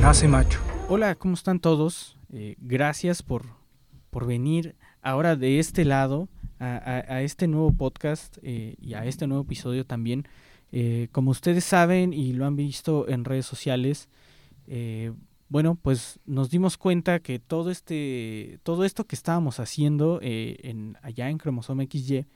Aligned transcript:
nace 0.00 0.26
macho. 0.26 0.60
Hola, 0.88 1.14
¿cómo 1.14 1.34
están 1.34 1.60
todos? 1.60 2.18
Eh, 2.32 2.56
gracias 2.58 3.22
por, 3.22 3.46
por 4.10 4.26
venir 4.26 4.74
ahora 5.00 5.36
de 5.36 5.60
este 5.60 5.84
lado 5.84 6.28
a, 6.58 7.22
este 7.22 7.46
nuevo 7.46 7.72
podcast 7.72 8.38
eh, 8.42 8.74
y 8.80 8.94
a 8.94 9.04
este 9.04 9.28
nuevo 9.28 9.44
episodio 9.44 9.84
también. 9.84 10.26
Eh, 10.72 11.08
como 11.12 11.30
ustedes 11.30 11.64
saben 11.64 12.12
y 12.12 12.32
lo 12.32 12.46
han 12.46 12.56
visto 12.56 13.08
en 13.08 13.24
redes 13.24 13.46
sociales, 13.46 14.08
bueno, 15.48 15.76
pues 15.80 16.18
nos 16.24 16.50
dimos 16.50 16.76
cuenta 16.76 17.20
que 17.20 17.38
todo 17.38 17.70
este, 17.70 18.58
todo 18.62 18.84
esto 18.84 19.04
que 19.04 19.14
estábamos 19.14 19.60
haciendo 19.60 20.18
en, 20.22 20.96
allá 21.02 21.28
en 21.28 21.38
Cromosoma 21.38 21.84
XY, 21.84 22.26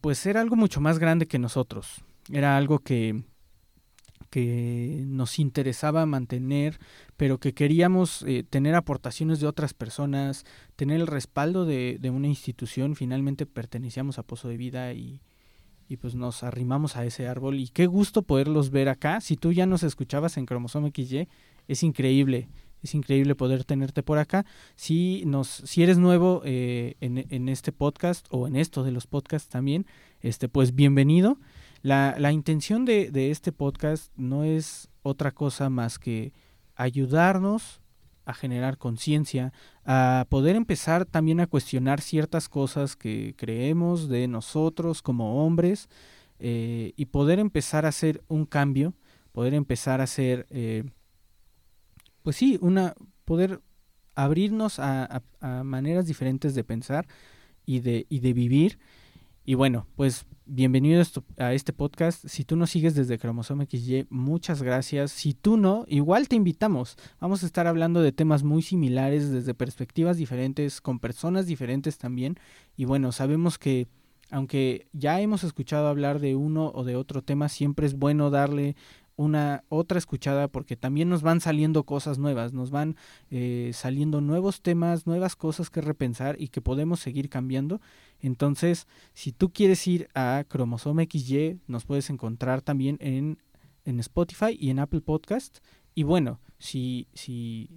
pues 0.00 0.24
era 0.26 0.40
algo 0.40 0.56
mucho 0.56 0.80
más 0.80 0.98
grande 0.98 1.26
que 1.26 1.38
nosotros. 1.38 2.02
Era 2.32 2.56
algo 2.56 2.78
que, 2.78 3.22
que 4.30 5.04
nos 5.06 5.38
interesaba 5.38 6.06
mantener, 6.06 6.78
pero 7.16 7.38
que 7.38 7.52
queríamos 7.52 8.22
eh, 8.22 8.44
tener 8.48 8.76
aportaciones 8.76 9.40
de 9.40 9.48
otras 9.48 9.74
personas, 9.74 10.44
tener 10.76 11.00
el 11.00 11.08
respaldo 11.08 11.66
de, 11.66 11.98
de, 12.00 12.10
una 12.10 12.28
institución. 12.28 12.94
Finalmente 12.94 13.44
pertenecíamos 13.44 14.18
a 14.18 14.22
Pozo 14.22 14.48
de 14.48 14.56
Vida 14.56 14.92
y, 14.92 15.20
y 15.88 15.96
pues 15.96 16.14
nos 16.14 16.44
arrimamos 16.44 16.96
a 16.96 17.04
ese 17.04 17.26
árbol. 17.26 17.58
Y 17.58 17.68
qué 17.68 17.86
gusto 17.86 18.22
poderlos 18.22 18.70
ver 18.70 18.88
acá. 18.88 19.20
Si 19.20 19.36
tú 19.36 19.52
ya 19.52 19.66
nos 19.66 19.82
escuchabas 19.82 20.36
en 20.36 20.46
Cromosoma 20.46 20.90
XY, 20.90 21.28
es 21.66 21.82
increíble. 21.82 22.48
Es 22.82 22.94
increíble 22.94 23.34
poder 23.34 23.64
tenerte 23.64 24.04
por 24.04 24.18
acá. 24.18 24.46
Si, 24.76 25.24
nos, 25.26 25.48
si 25.48 25.82
eres 25.82 25.98
nuevo 25.98 26.42
eh, 26.44 26.94
en, 27.00 27.26
en 27.28 27.48
este 27.48 27.72
podcast 27.72 28.26
o 28.30 28.46
en 28.46 28.54
esto 28.54 28.84
de 28.84 28.92
los 28.92 29.08
podcasts 29.08 29.48
también, 29.48 29.84
este, 30.20 30.48
pues 30.48 30.74
bienvenido. 30.74 31.38
La, 31.82 32.16
la 32.18 32.32
intención 32.32 32.84
de, 32.84 33.10
de, 33.10 33.30
este 33.30 33.52
podcast 33.52 34.12
no 34.16 34.44
es 34.44 34.88
otra 35.02 35.32
cosa 35.32 35.70
más 35.70 35.98
que 35.98 36.32
ayudarnos 36.74 37.80
a 38.24 38.34
generar 38.34 38.78
conciencia, 38.78 39.52
a 39.84 40.26
poder 40.28 40.56
empezar 40.56 41.04
también 41.04 41.40
a 41.40 41.46
cuestionar 41.46 42.00
ciertas 42.00 42.48
cosas 42.48 42.96
que 42.96 43.34
creemos 43.36 44.08
de 44.08 44.28
nosotros 44.28 45.02
como 45.02 45.44
hombres 45.44 45.88
eh, 46.38 46.92
y 46.96 47.06
poder 47.06 47.38
empezar 47.38 47.84
a 47.84 47.90
hacer 47.90 48.22
un 48.28 48.46
cambio, 48.46 48.94
poder 49.32 49.52
empezar 49.52 50.00
a 50.00 50.04
hacer, 50.04 50.46
eh, 50.50 50.84
pues 52.22 52.36
sí, 52.36 52.58
una, 52.62 52.94
poder 53.24 53.60
abrirnos 54.14 54.78
a, 54.78 55.04
a, 55.04 55.22
a, 55.40 55.64
maneras 55.64 56.06
diferentes 56.06 56.54
de 56.54 56.64
pensar 56.64 57.06
y 57.66 57.80
de, 57.80 58.06
y 58.08 58.20
de 58.20 58.32
vivir. 58.32 58.78
Y 59.44 59.54
bueno, 59.54 59.86
pues 59.96 60.26
bienvenido 60.44 61.02
a 61.38 61.54
este 61.54 61.72
podcast. 61.72 62.26
Si 62.26 62.44
tú 62.44 62.56
nos 62.56 62.70
sigues 62.70 62.94
desde 62.94 63.18
Cromosoma 63.18 63.64
XY, 63.64 64.06
muchas 64.10 64.62
gracias. 64.62 65.12
Si 65.12 65.32
tú 65.32 65.56
no, 65.56 65.86
igual 65.88 66.28
te 66.28 66.36
invitamos. 66.36 66.96
Vamos 67.20 67.42
a 67.42 67.46
estar 67.46 67.66
hablando 67.66 68.02
de 68.02 68.12
temas 68.12 68.42
muy 68.42 68.60
similares 68.60 69.30
desde 69.30 69.54
perspectivas 69.54 70.18
diferentes, 70.18 70.82
con 70.82 70.98
personas 70.98 71.46
diferentes 71.46 71.96
también. 71.96 72.36
Y 72.76 72.84
bueno, 72.84 73.12
sabemos 73.12 73.58
que 73.58 73.88
aunque 74.30 74.86
ya 74.92 75.20
hemos 75.20 75.42
escuchado 75.42 75.88
hablar 75.88 76.20
de 76.20 76.36
uno 76.36 76.70
o 76.74 76.84
de 76.84 76.96
otro 76.96 77.22
tema, 77.22 77.48
siempre 77.48 77.86
es 77.86 77.94
bueno 77.94 78.30
darle 78.30 78.76
una 79.20 79.64
otra 79.68 79.98
escuchada 79.98 80.48
porque 80.48 80.76
también 80.76 81.10
nos 81.10 81.20
van 81.20 81.42
saliendo 81.42 81.84
cosas 81.84 82.16
nuevas, 82.16 82.54
nos 82.54 82.70
van 82.70 82.96
eh, 83.30 83.70
saliendo 83.74 84.22
nuevos 84.22 84.62
temas, 84.62 85.06
nuevas 85.06 85.36
cosas 85.36 85.68
que 85.68 85.82
repensar 85.82 86.36
y 86.40 86.48
que 86.48 86.62
podemos 86.62 87.00
seguir 87.00 87.28
cambiando. 87.28 87.82
Entonces, 88.20 88.86
si 89.12 89.32
tú 89.32 89.52
quieres 89.52 89.86
ir 89.86 90.08
a 90.14 90.44
Cromosoma 90.48 91.02
XY, 91.02 91.60
nos 91.66 91.84
puedes 91.84 92.08
encontrar 92.08 92.62
también 92.62 92.96
en, 93.00 93.36
en 93.84 94.00
Spotify 94.00 94.56
y 94.58 94.70
en 94.70 94.78
Apple 94.78 95.02
Podcast. 95.02 95.58
Y 95.94 96.04
bueno, 96.04 96.40
si, 96.58 97.06
si, 97.12 97.68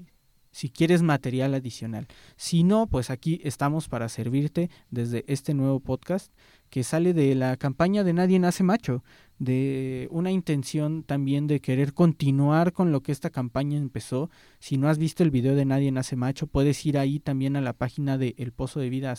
si 0.53 0.69
quieres 0.69 1.01
material 1.01 1.53
adicional. 1.55 2.07
Si 2.37 2.63
no, 2.63 2.87
pues 2.87 3.09
aquí 3.09 3.41
estamos 3.43 3.89
para 3.89 4.07
servirte 4.07 4.69
desde 4.91 5.25
este 5.27 5.53
nuevo 5.53 5.81
podcast 5.81 6.31
que 6.69 6.83
sale 6.83 7.13
de 7.13 7.35
la 7.35 7.57
campaña 7.57 8.03
de 8.03 8.13
Nadie 8.13 8.39
Nace 8.39 8.63
Macho, 8.63 9.03
de 9.39 10.07
una 10.11 10.31
intención 10.31 11.03
también 11.03 11.47
de 11.47 11.59
querer 11.59 11.93
continuar 11.93 12.71
con 12.71 12.91
lo 12.91 13.01
que 13.01 13.11
esta 13.11 13.29
campaña 13.29 13.77
empezó. 13.77 14.29
Si 14.59 14.77
no 14.77 14.89
has 14.89 14.97
visto 14.97 15.23
el 15.23 15.31
video 15.31 15.55
de 15.55 15.65
Nadie 15.65 15.91
Nace 15.91 16.15
Macho, 16.15 16.47
puedes 16.47 16.85
ir 16.85 16.97
ahí 16.97 17.19
también 17.19 17.55
a 17.55 17.61
la 17.61 17.73
página 17.73 18.17
de 18.17 18.35
El 18.37 18.53
Pozo 18.53 18.79
de 18.79 18.89
Vida. 18.89 19.13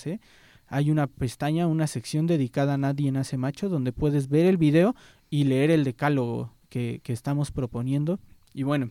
Hay 0.67 0.91
una 0.91 1.07
pestaña, 1.09 1.67
una 1.67 1.87
sección 1.87 2.27
dedicada 2.27 2.75
a 2.75 2.79
Nadie 2.79 3.13
Nace 3.13 3.37
Macho, 3.37 3.69
donde 3.69 3.93
puedes 3.93 4.29
ver 4.29 4.47
el 4.47 4.57
video 4.57 4.95
y 5.31 5.45
leer 5.45 5.71
el 5.71 5.85
decálogo 5.85 6.55
que 6.69 7.01
estamos 7.07 7.51
proponiendo. 7.53 8.19
Y 8.53 8.63
bueno, 8.65 8.91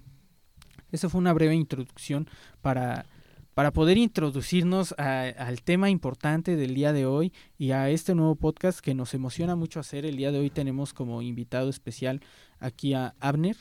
esa 0.93 1.09
fue 1.09 1.19
una 1.19 1.33
breve 1.33 1.55
introducción 1.55 2.29
para 2.61 3.05
para 3.53 3.71
poder 3.71 3.97
introducirnos 3.97 4.95
a, 4.97 5.21
al 5.21 5.61
tema 5.61 5.89
importante 5.89 6.55
del 6.55 6.73
día 6.73 6.91
de 6.91 7.05
hoy 7.05 7.31
y 7.57 7.71
a 7.71 7.89
este 7.89 8.15
nuevo 8.15 8.35
podcast 8.35 8.79
que 8.79 8.95
nos 8.95 9.13
emociona 9.13 9.55
mucho 9.55 9.79
hacer. 9.79 10.05
El 10.05 10.17
día 10.17 10.31
de 10.31 10.39
hoy 10.39 10.49
tenemos 10.49 10.93
como 10.93 11.21
invitado 11.21 11.69
especial 11.69 12.21
aquí 12.59 12.93
a 12.93 13.13
Abner. 13.19 13.55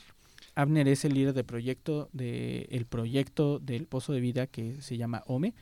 Abner 0.55 0.87
es 0.87 1.05
el 1.05 1.13
líder 1.13 1.33
de 1.33 1.43
proyecto 1.43 2.09
del 2.11 2.67
el 2.69 2.85
proyecto 2.85 3.59
del 3.59 3.85
Pozo 3.85 4.13
de 4.13 4.21
Vida 4.21 4.47
que 4.47 4.81
se 4.81 4.97
llama 4.97 5.23
OME. 5.27 5.53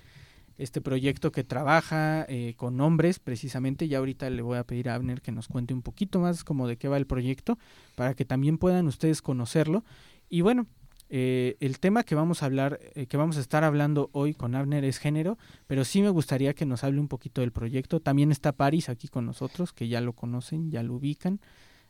Este 0.57 0.79
proyecto 0.79 1.31
que 1.31 1.43
trabaja 1.43 2.25
eh, 2.29 2.53
con 2.55 2.79
hombres 2.79 3.19
precisamente. 3.19 3.87
Ya 3.87 3.97
ahorita 3.97 4.29
le 4.29 4.41
voy 4.41 4.57
a 4.57 4.63
pedir 4.63 4.89
a 4.89 4.95
Abner 4.95 5.21
que 5.21 5.31
nos 5.31 5.47
cuente 5.47 5.73
un 5.73 5.81
poquito 5.81 6.19
más 6.19 6.43
como 6.43 6.67
de 6.67 6.77
qué 6.77 6.87
va 6.87 6.97
el 6.97 7.07
proyecto 7.07 7.57
para 7.95 8.13
que 8.13 8.25
también 8.25 8.57
puedan 8.57 8.87
ustedes 8.87 9.21
conocerlo. 9.21 9.83
Y 10.29 10.41
bueno, 10.41 10.67
eh, 11.13 11.57
el 11.59 11.79
tema 11.79 12.03
que 12.03 12.15
vamos 12.15 12.41
a 12.41 12.45
hablar, 12.45 12.79
eh, 12.95 13.05
que 13.05 13.17
vamos 13.17 13.35
a 13.35 13.41
estar 13.41 13.65
hablando 13.65 14.09
hoy 14.13 14.33
con 14.33 14.55
Abner 14.55 14.85
es 14.85 14.97
género, 14.97 15.37
pero 15.67 15.83
sí 15.83 16.01
me 16.01 16.09
gustaría 16.09 16.53
que 16.53 16.65
nos 16.65 16.85
hable 16.85 17.01
un 17.01 17.09
poquito 17.09 17.41
del 17.41 17.51
proyecto. 17.51 17.99
También 17.99 18.31
está 18.31 18.53
Paris 18.53 18.87
aquí 18.87 19.09
con 19.09 19.25
nosotros, 19.25 19.73
que 19.73 19.89
ya 19.89 19.99
lo 19.99 20.13
conocen, 20.13 20.71
ya 20.71 20.83
lo 20.83 20.93
ubican. 20.93 21.41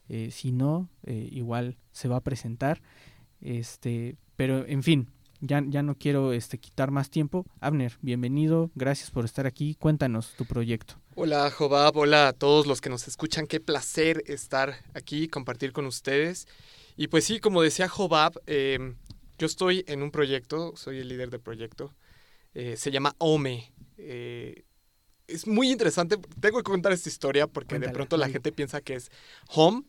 Eh, 0.10 0.32
si 0.32 0.52
no, 0.52 0.90
eh, 1.04 1.30
igual 1.32 1.78
se 1.92 2.08
va 2.08 2.16
a 2.16 2.22
presentar. 2.22 2.82
Este, 3.42 4.16
pero 4.36 4.66
en 4.66 4.82
fin, 4.82 5.12
ya, 5.40 5.64
ya 5.68 5.84
no 5.84 5.94
quiero 5.94 6.34
este, 6.34 6.58
quitar 6.58 6.90
más 6.90 7.12
tiempo. 7.12 7.46
Abner, 7.60 8.00
bienvenido, 8.02 8.72
gracias 8.74 9.12
por 9.12 9.24
estar 9.24 9.46
aquí. 9.46 9.76
Cuéntanos 9.76 10.34
tu 10.36 10.46
proyecto. 10.46 10.96
Hola 11.14 11.52
Jobab, 11.52 11.96
hola 11.96 12.30
a 12.30 12.34
todos 12.34 12.66
los 12.66 12.82
que 12.82 12.90
nos 12.90 13.08
escuchan. 13.08 13.46
Qué 13.46 13.60
placer 13.60 14.24
estar 14.26 14.74
aquí, 14.96 15.28
compartir 15.28 15.74
con 15.74 15.86
ustedes. 15.86 16.48
Y 16.98 17.08
pues 17.08 17.24
sí, 17.26 17.40
como 17.40 17.62
decía 17.62 17.88
Jobab, 17.88 18.34
eh, 18.48 18.96
yo 19.42 19.48
estoy 19.48 19.84
en 19.88 20.04
un 20.04 20.12
proyecto, 20.12 20.76
soy 20.76 21.00
el 21.00 21.08
líder 21.08 21.32
del 21.32 21.40
proyecto, 21.40 21.96
eh, 22.54 22.76
se 22.78 22.92
llama 22.92 23.16
OME. 23.18 23.74
Eh, 23.98 24.66
es 25.26 25.48
muy 25.48 25.72
interesante, 25.72 26.20
tengo 26.40 26.60
que 26.60 26.64
contar 26.64 26.92
esta 26.92 27.10
historia 27.10 27.48
porque 27.48 27.70
Cuéntale, 27.70 27.88
de 27.88 27.96
pronto 27.96 28.18
la 28.18 28.28
sí. 28.28 28.34
gente 28.34 28.52
piensa 28.52 28.82
que 28.82 28.94
es 28.94 29.10
home, 29.48 29.82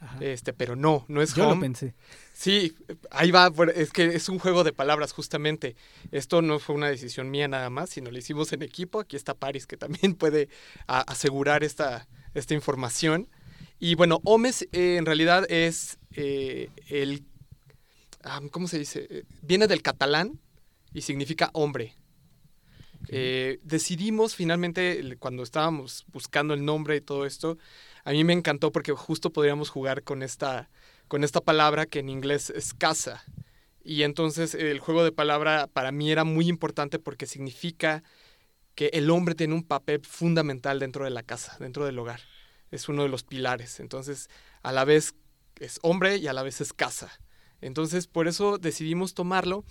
Ajá. 0.00 0.18
este, 0.20 0.52
pero 0.52 0.74
no, 0.74 1.04
no 1.06 1.22
es 1.22 1.32
Yo 1.32 1.44
home. 1.44 1.54
lo 1.54 1.60
pensé. 1.60 1.94
Sí, 2.32 2.74
ahí 3.12 3.30
va, 3.30 3.52
es 3.72 3.92
que 3.92 4.06
es 4.06 4.28
un 4.28 4.40
juego 4.40 4.64
de 4.64 4.72
palabras 4.72 5.12
justamente. 5.12 5.76
Esto 6.10 6.42
no 6.42 6.58
fue 6.58 6.74
una 6.74 6.88
decisión 6.88 7.30
mía 7.30 7.46
nada 7.46 7.70
más, 7.70 7.90
sino 7.90 8.10
lo 8.10 8.18
hicimos 8.18 8.52
en 8.52 8.62
equipo. 8.62 8.98
Aquí 8.98 9.14
está 9.14 9.34
Paris 9.34 9.68
que 9.68 9.76
también 9.76 10.14
puede 10.16 10.48
a, 10.88 11.02
asegurar 11.02 11.62
esta, 11.62 12.08
esta 12.34 12.52
información. 12.54 13.28
Y 13.78 13.94
bueno, 13.94 14.20
OMES 14.24 14.62
eh, 14.72 14.96
en 14.96 15.06
realidad 15.06 15.48
es 15.48 15.98
eh, 16.16 16.70
el 16.88 17.22
¿cómo 18.50 18.68
se 18.68 18.78
dice? 18.78 19.24
Viene 19.42 19.66
del 19.66 19.82
catalán 19.82 20.40
y 20.92 21.02
significa 21.02 21.50
hombre. 21.52 21.94
Okay. 23.02 23.08
Eh, 23.10 23.60
decidimos 23.62 24.34
finalmente, 24.34 25.16
cuando 25.18 25.42
estábamos 25.42 26.04
buscando 26.08 26.54
el 26.54 26.64
nombre 26.64 26.96
y 26.96 27.00
todo 27.00 27.26
esto, 27.26 27.58
a 28.04 28.10
mí 28.12 28.24
me 28.24 28.32
encantó 28.32 28.72
porque 28.72 28.92
justo 28.92 29.32
podríamos 29.32 29.70
jugar 29.70 30.02
con 30.02 30.22
esta, 30.22 30.68
con 31.06 31.24
esta 31.24 31.40
palabra 31.40 31.86
que 31.86 32.00
en 32.00 32.08
inglés 32.08 32.50
es 32.50 32.74
casa. 32.74 33.24
Y 33.84 34.02
entonces 34.02 34.54
el 34.54 34.80
juego 34.80 35.04
de 35.04 35.12
palabra 35.12 35.66
para 35.66 35.92
mí 35.92 36.10
era 36.10 36.24
muy 36.24 36.48
importante 36.48 36.98
porque 36.98 37.26
significa 37.26 38.02
que 38.74 38.90
el 38.92 39.10
hombre 39.10 39.34
tiene 39.34 39.54
un 39.54 39.64
papel 39.64 40.02
fundamental 40.04 40.78
dentro 40.78 41.04
de 41.04 41.10
la 41.10 41.22
casa, 41.22 41.56
dentro 41.58 41.84
del 41.84 41.98
hogar. 41.98 42.20
Es 42.70 42.88
uno 42.88 43.02
de 43.02 43.08
los 43.08 43.24
pilares. 43.24 43.80
Entonces, 43.80 44.28
a 44.62 44.72
la 44.72 44.84
vez 44.84 45.14
es 45.56 45.78
hombre 45.82 46.16
y 46.18 46.28
a 46.28 46.32
la 46.32 46.42
vez 46.42 46.60
es 46.60 46.72
casa. 46.72 47.10
Entonces, 47.60 48.06
por 48.06 48.28
eso 48.28 48.58
decidimos 48.58 49.14
tomarlo. 49.14 49.64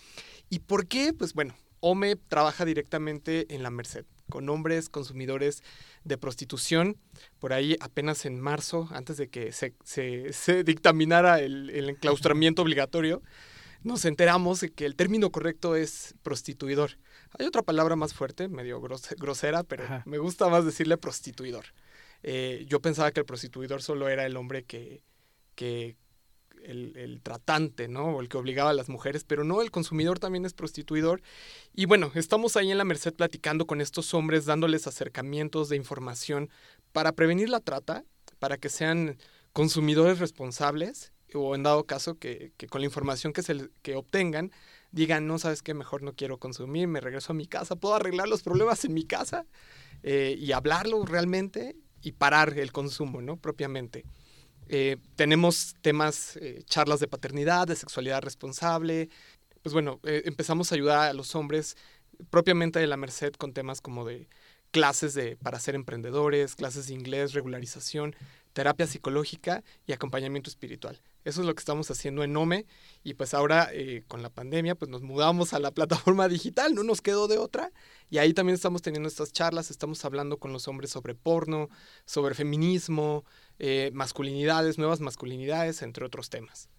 ¿Y 0.50 0.60
por 0.60 0.88
qué? 0.88 1.14
Pues 1.14 1.34
bueno, 1.34 1.56
OME 1.80 2.16
trabaja 2.16 2.66
directamente 2.66 3.54
en 3.54 3.64
la 3.64 3.70
Merced, 3.70 4.06
con 4.30 4.50
hombres 4.50 4.90
consumidores 4.90 5.64
de 6.04 6.18
prostitución. 6.18 6.98
Por 7.40 7.54
ahí, 7.54 7.76
apenas 7.80 8.26
en 8.26 8.40
marzo, 8.40 8.88
antes 8.92 9.18
de 9.18 9.30
que 9.30 9.52
se, 9.52 9.74
se, 9.84 10.34
se 10.34 10.64
dictaminara 10.64 11.40
el, 11.40 11.70
el, 11.70 11.90
enclaustramiento 11.90 12.62
obligatorio, 12.62 13.22
nos 13.84 14.06
enteramos 14.06 14.60
de 14.62 14.70
que 14.72 14.86
el 14.86 14.96
término 14.96 15.32
correcto 15.32 15.76
es 15.76 16.16
prostituidor. 16.24 16.98
Hay 17.38 17.46
otra 17.46 17.62
palabra 17.62 17.96
más 17.96 18.14
fuerte, 18.14 18.48
medio 18.48 18.82
grosera, 18.82 19.64
pero 19.64 19.84
Ajá. 19.84 20.04
me 20.06 20.18
gusta 20.18 20.48
más 20.50 20.66
decirle 20.66 20.98
prostituidor. 20.98 21.66
Eh, 22.24 22.66
yo 22.68 22.82
pensaba 22.82 23.12
que 23.12 23.20
el 23.20 23.26
prostituidor 23.26 23.82
solo 23.82 24.10
era 24.10 24.26
el 24.26 24.36
hombre 24.36 24.64
que, 24.64 25.04
que 25.56 25.96
el, 26.68 27.20
tratante, 27.24 27.88
¿no? 27.88 28.16
O 28.16 28.22
el 28.22 28.30
que 28.30 28.38
obligaba 28.38 28.72
a 28.72 28.74
las 28.74 28.90
mujeres, 28.90 29.24
pero 29.24 29.44
no, 29.44 29.62
el 29.62 29.72
consumidor 29.72 30.20
también 30.20 30.46
es 30.46 30.54
prostituidor. 30.54 31.22
Y 31.74 31.86
bueno, 31.86 32.12
estamos 32.16 32.56
ahí 32.58 32.72
en 32.72 32.78
la 32.78 32.86
Merced 32.86 33.14
platicando 33.14 33.66
con 33.66 33.82
estos 33.82 34.14
hombres, 34.14 34.46
dándoles 34.46 34.88
acercamientos 34.88 35.70
de 35.70 35.76
información 35.76 36.50
para 36.92 37.14
prevenir 37.14 37.50
la 37.50 37.60
trata, 37.60 38.04
para 38.40 38.58
que 38.58 38.70
sean 38.70 39.18
consumidores 39.54 40.20
responsables 40.20 41.12
o 41.34 41.56
en 41.56 41.64
dado 41.64 41.86
caso 41.86 42.18
que, 42.18 42.54
con 42.70 42.82
la 42.82 42.86
información 42.86 43.34
que, 43.34 43.44
se, 43.44 43.70
que 43.82 43.96
obtengan 43.96 44.52
digan, 44.92 45.28
no 45.28 45.40
sabes 45.40 45.62
qué, 45.62 45.74
mejor 45.74 46.02
no 46.02 46.14
quiero 46.14 46.38
consumir, 46.38 46.88
me 46.88 47.02
regreso 47.02 47.34
a 47.34 47.36
mi 47.36 47.48
casa, 47.48 47.76
puedo 47.76 47.96
arreglar 47.96 48.28
los 48.28 48.44
problemas 48.44 48.84
en 48.86 48.94
mi 48.94 49.04
casa 49.04 49.46
eh, 50.04 50.36
y 50.40 50.52
hablarlo 50.52 51.06
realmente 51.06 51.76
y 52.02 52.14
parar 52.14 52.58
el 52.58 52.72
consumo, 52.72 53.22
¿no? 53.22 53.38
Propiamente. 53.38 54.06
Eh, 54.70 54.98
tenemos 55.16 55.76
temas, 55.82 56.38
eh, 56.38 56.64
charlas 56.66 57.00
de 57.00 57.08
paternidad, 57.08 57.68
de 57.68 57.76
sexualidad 57.76 58.22
responsable. 58.22 59.10
Pues 59.62 59.74
bueno, 59.74 60.00
empezamos 60.04 60.72
a 60.72 60.76
ayudar 60.76 61.10
a 61.10 61.14
los 61.14 61.36
hombres 61.36 61.76
propiamente 62.30 62.80
de 62.80 62.88
la 62.88 62.98
Merced 62.98 63.34
con 63.34 63.54
temas 63.54 63.82
como 63.82 64.06
de 64.06 64.30
clases 64.72 65.14
de, 65.14 65.36
para 65.38 65.60
ser 65.60 65.76
emprendedores, 65.76 66.56
clases 66.56 66.88
de 66.88 66.94
inglés, 66.94 67.34
regularización, 67.34 68.16
terapia 68.54 68.88
psicológica 68.88 69.64
y 69.86 69.94
acompañamiento 69.94 70.50
espiritual. 70.50 71.02
Eso 71.24 71.42
es 71.42 71.48
lo 71.48 71.54
que 71.54 71.60
estamos 71.60 71.92
haciendo 71.92 72.24
en 72.24 72.34
Nome 72.34 72.66
y 73.04 73.14
pues 73.14 73.34
ahora 73.34 73.70
eh, 73.72 74.04
con 74.08 74.22
la 74.24 74.30
pandemia 74.30 74.76
pues 74.76 74.90
nos 74.90 75.02
mudamos 75.02 75.54
a 75.54 75.60
la 75.60 75.72
plataforma 75.76 76.28
digital, 76.28 76.74
no 76.74 76.84
nos 76.84 77.02
quedó 77.02 77.28
de 77.28 77.38
otra 77.38 77.72
y 78.10 78.18
ahí 78.18 78.34
también 78.34 78.56
estamos 78.56 78.82
teniendo 78.82 79.10
estas 79.10 79.32
charlas, 79.32 79.70
estamos 79.70 80.04
hablando 80.06 80.38
con 80.38 80.54
los 80.54 80.68
hombres 80.68 80.90
sobre 80.90 81.16
porno, 81.16 81.70
sobre 82.06 82.34
feminismo, 82.34 83.26
eh, 83.60 83.92
masculinidades, 83.94 84.78
nuevas 84.78 85.00
masculinidades, 85.00 85.82
entre 85.82 86.06
otros 86.06 86.30
temas. 86.30 86.70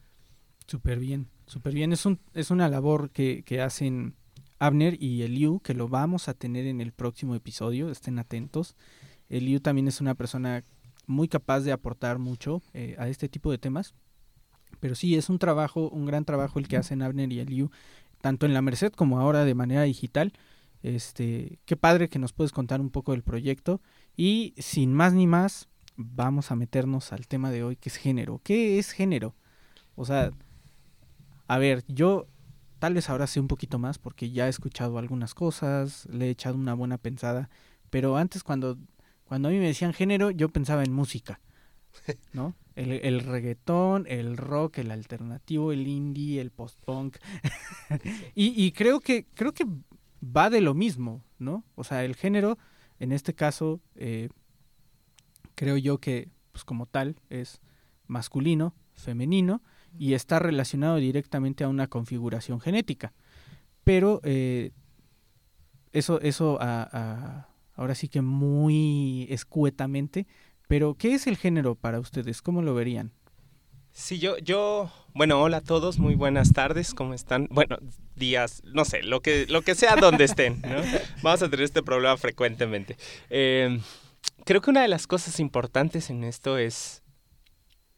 Súper 0.67 0.99
bien, 0.99 1.29
súper 1.47 1.75
bien. 1.75 1.93
Es, 1.93 2.05
un, 2.07 2.21
es 2.35 2.51
una 2.51 2.69
labor 2.69 3.11
que, 3.11 3.43
que 3.45 3.61
hacen 3.61 4.15
Abner 4.59 5.03
y 5.03 5.23
Eliu, 5.23 5.61
que 5.61 5.75
lo 5.75 5.89
vamos 5.89 6.29
a 6.29 6.35
tener 6.35 6.67
en 6.67 6.81
el 6.81 6.93
próximo 6.93 7.35
episodio, 7.35 7.91
estén 7.91 8.19
atentos. 8.19 8.77
Eliu 9.29 9.61
también 9.61 9.89
es 9.89 10.01
una 10.01 10.15
persona 10.15 10.65
muy 11.07 11.29
capaz 11.29 11.61
de 11.61 11.73
aportar 11.73 12.19
mucho 12.19 12.63
eh, 12.75 12.95
a 12.99 13.09
este 13.09 13.29
tipo 13.29 13.51
de 13.51 13.59
temas. 13.59 13.95
Pero 14.81 14.95
sí, 14.95 15.17
es 15.17 15.29
un 15.29 15.39
trabajo, 15.39 15.89
un 15.89 16.07
gran 16.07 16.25
trabajo 16.25 16.59
el 16.59 16.69
que 16.69 16.77
hacen 16.77 17.03
Abner 17.03 17.33
y 17.33 17.41
Eliu, 17.41 17.71
tanto 18.21 18.47
en 18.47 18.55
la 18.55 18.63
Merced 18.63 18.93
como 18.93 19.19
ahora 19.19 19.45
de 19.45 19.55
manera 19.55 19.83
digital. 19.83 20.33
Este, 20.83 21.59
qué 21.65 21.77
padre 21.77 22.09
que 22.09 22.19
nos 22.19 22.33
puedes 22.33 22.53
contar 22.53 22.81
un 22.81 22.91
poco 22.91 23.13
del 23.13 23.23
proyecto. 23.23 23.81
Y 24.17 24.55
sin 24.59 24.93
más 24.93 25.15
ni 25.15 25.27
más, 25.27 25.69
vamos 25.99 26.51
a 26.51 26.57
meternos 26.57 27.13
al 27.13 27.27
tema 27.27 27.51
de 27.51 27.65
hoy, 27.65 27.77
que 27.77 27.89
es 27.89 27.97
género. 27.97 28.41
¿Qué 28.45 28.79
es 28.79 28.93
género? 28.93 29.35
O 29.97 30.05
sea, 30.05 30.31
a 31.49 31.59
ver, 31.59 31.85
yo 31.89 32.29
tal 32.79 32.95
vez 32.95 33.11
ahora 33.11 33.27
sé 33.27 33.41
un 33.41 33.49
poquito 33.49 33.79
más 33.81 33.99
porque 33.99 34.31
ya 34.31 34.47
he 34.47 34.51
escuchado 34.51 34.99
algunas 34.99 35.35
cosas, 35.35 36.07
le 36.07 36.27
he 36.27 36.31
echado 36.31 36.57
una 36.57 36.75
buena 36.75 36.99
pensada, 36.99 37.51
pero 37.91 38.17
antes 38.17 38.45
cuando, 38.45 38.79
cuando 39.25 39.49
a 39.49 39.51
mí 39.51 39.59
me 39.59 39.67
decían 39.67 39.93
género, 39.93 40.31
yo 40.31 40.49
pensaba 40.51 40.85
en 40.85 40.93
música, 40.93 41.41
¿no? 42.33 42.55
El, 42.79 42.93
el 42.93 43.21
reggaetón, 43.23 44.07
el 44.07 44.37
rock, 44.37 44.79
el 44.79 44.93
alternativo, 44.93 45.73
el 45.73 45.89
indie, 45.89 46.41
el 46.41 46.53
post-punk. 46.53 47.17
y, 48.37 48.55
y 48.55 48.71
creo 48.71 49.01
que, 49.01 49.27
creo 49.35 49.53
que 49.53 49.67
va 50.23 50.49
de 50.49 50.61
lo 50.61 50.75
mismo, 50.75 51.25
¿no? 51.41 51.65
O 51.75 51.83
sea, 51.83 52.05
el 52.05 52.15
género, 52.15 52.57
en 53.01 53.11
este 53.11 53.35
caso, 53.35 53.81
eh, 53.97 54.29
creo 55.59 55.77
yo 55.77 55.99
que, 55.99 56.29
pues 56.53 56.65
como 56.65 56.87
tal, 56.87 57.17
es 57.31 57.61
masculino, 58.07 58.77
femenino, 58.95 59.61
y 59.99 60.15
está 60.15 60.39
relacionado 60.39 60.97
directamente 60.99 61.65
a 61.65 61.69
una 61.69 61.89
configuración 61.89 62.61
genética. 62.61 63.13
Pero 63.83 64.21
eh, 64.23 64.71
eso, 65.93 66.21
eso 66.21 66.61
ahora 66.61 67.95
sí 67.97 68.07
que 68.07 68.23
muy 68.23 69.27
escuetamente. 69.31 70.29
Pero, 70.69 70.95
¿qué 70.95 71.15
es 71.15 71.27
el 71.27 71.37
género 71.37 71.75
para 71.75 71.99
ustedes? 71.99 72.41
¿Cómo 72.41 72.63
lo 72.63 72.75
verían? 72.75 73.11
Sí, 73.91 74.21
yo, 74.21 74.39
yo, 74.39 74.93
bueno, 75.13 75.43
hola 75.43 75.57
a 75.57 75.61
todos, 75.61 75.99
muy 75.99 76.15
buenas 76.15 76.53
tardes, 76.53 76.95
¿cómo 76.95 77.15
están? 77.15 77.49
Bueno, 77.51 77.79
días, 78.15 78.63
no 78.65 78.85
sé, 78.85 79.03
lo 79.03 79.23
que, 79.23 79.47
lo 79.49 79.63
que 79.63 79.75
sea 79.75 79.97
donde 79.97 80.23
estén, 80.23 80.61
¿no? 80.61 80.83
Vamos 81.23 81.43
a 81.43 81.51
tener 81.51 81.65
este 81.65 81.83
problema 81.83 82.17
frecuentemente. 82.17 82.97
Eh, 83.29 83.81
creo 84.45 84.61
que 84.61 84.71
una 84.71 84.83
de 84.83 84.89
las 84.89 85.07
cosas 85.07 85.41
importantes 85.41 86.11
en 86.11 86.25
esto 86.25 86.59
es 86.59 87.03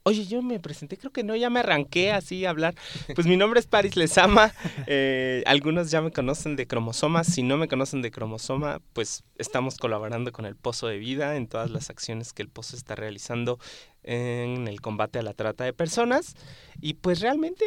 Oye, 0.02 0.24
yo 0.24 0.40
me 0.40 0.58
presenté, 0.58 0.96
creo 0.96 1.12
que 1.12 1.22
no, 1.22 1.36
ya 1.36 1.50
me 1.50 1.60
arranqué 1.60 2.10
así 2.10 2.46
a 2.46 2.50
hablar. 2.50 2.74
Pues 3.14 3.26
mi 3.26 3.36
nombre 3.36 3.60
es 3.60 3.66
Paris 3.66 3.96
Lezama, 3.96 4.52
eh, 4.86 5.42
algunos 5.46 5.90
ya 5.90 6.00
me 6.00 6.10
conocen 6.10 6.56
de 6.56 6.66
cromosoma, 6.66 7.22
si 7.22 7.42
no 7.42 7.58
me 7.58 7.68
conocen 7.68 8.00
de 8.00 8.10
cromosoma, 8.10 8.80
pues 8.94 9.24
estamos 9.36 9.76
colaborando 9.76 10.32
con 10.32 10.46
el 10.46 10.56
Pozo 10.56 10.86
de 10.86 10.96
Vida 10.96 11.36
en 11.36 11.48
todas 11.48 11.70
las 11.70 11.90
acciones 11.90 12.32
que 12.32 12.40
el 12.40 12.48
Pozo 12.48 12.76
está 12.76 12.94
realizando 12.94 13.58
en 14.02 14.68
el 14.68 14.80
combate 14.80 15.18
a 15.18 15.22
la 15.22 15.34
trata 15.34 15.64
de 15.64 15.74
personas. 15.74 16.34
Y 16.80 16.94
pues 16.94 17.20
realmente, 17.20 17.66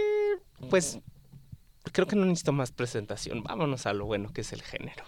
pues 0.72 1.00
creo 1.92 2.08
que 2.08 2.16
no 2.16 2.26
necesito 2.26 2.52
más 2.52 2.72
presentación, 2.72 3.44
vámonos 3.44 3.86
a 3.86 3.94
lo 3.94 4.06
bueno 4.06 4.34
que 4.34 4.42
es 4.42 4.54
el 4.54 4.64
género. 4.64 5.04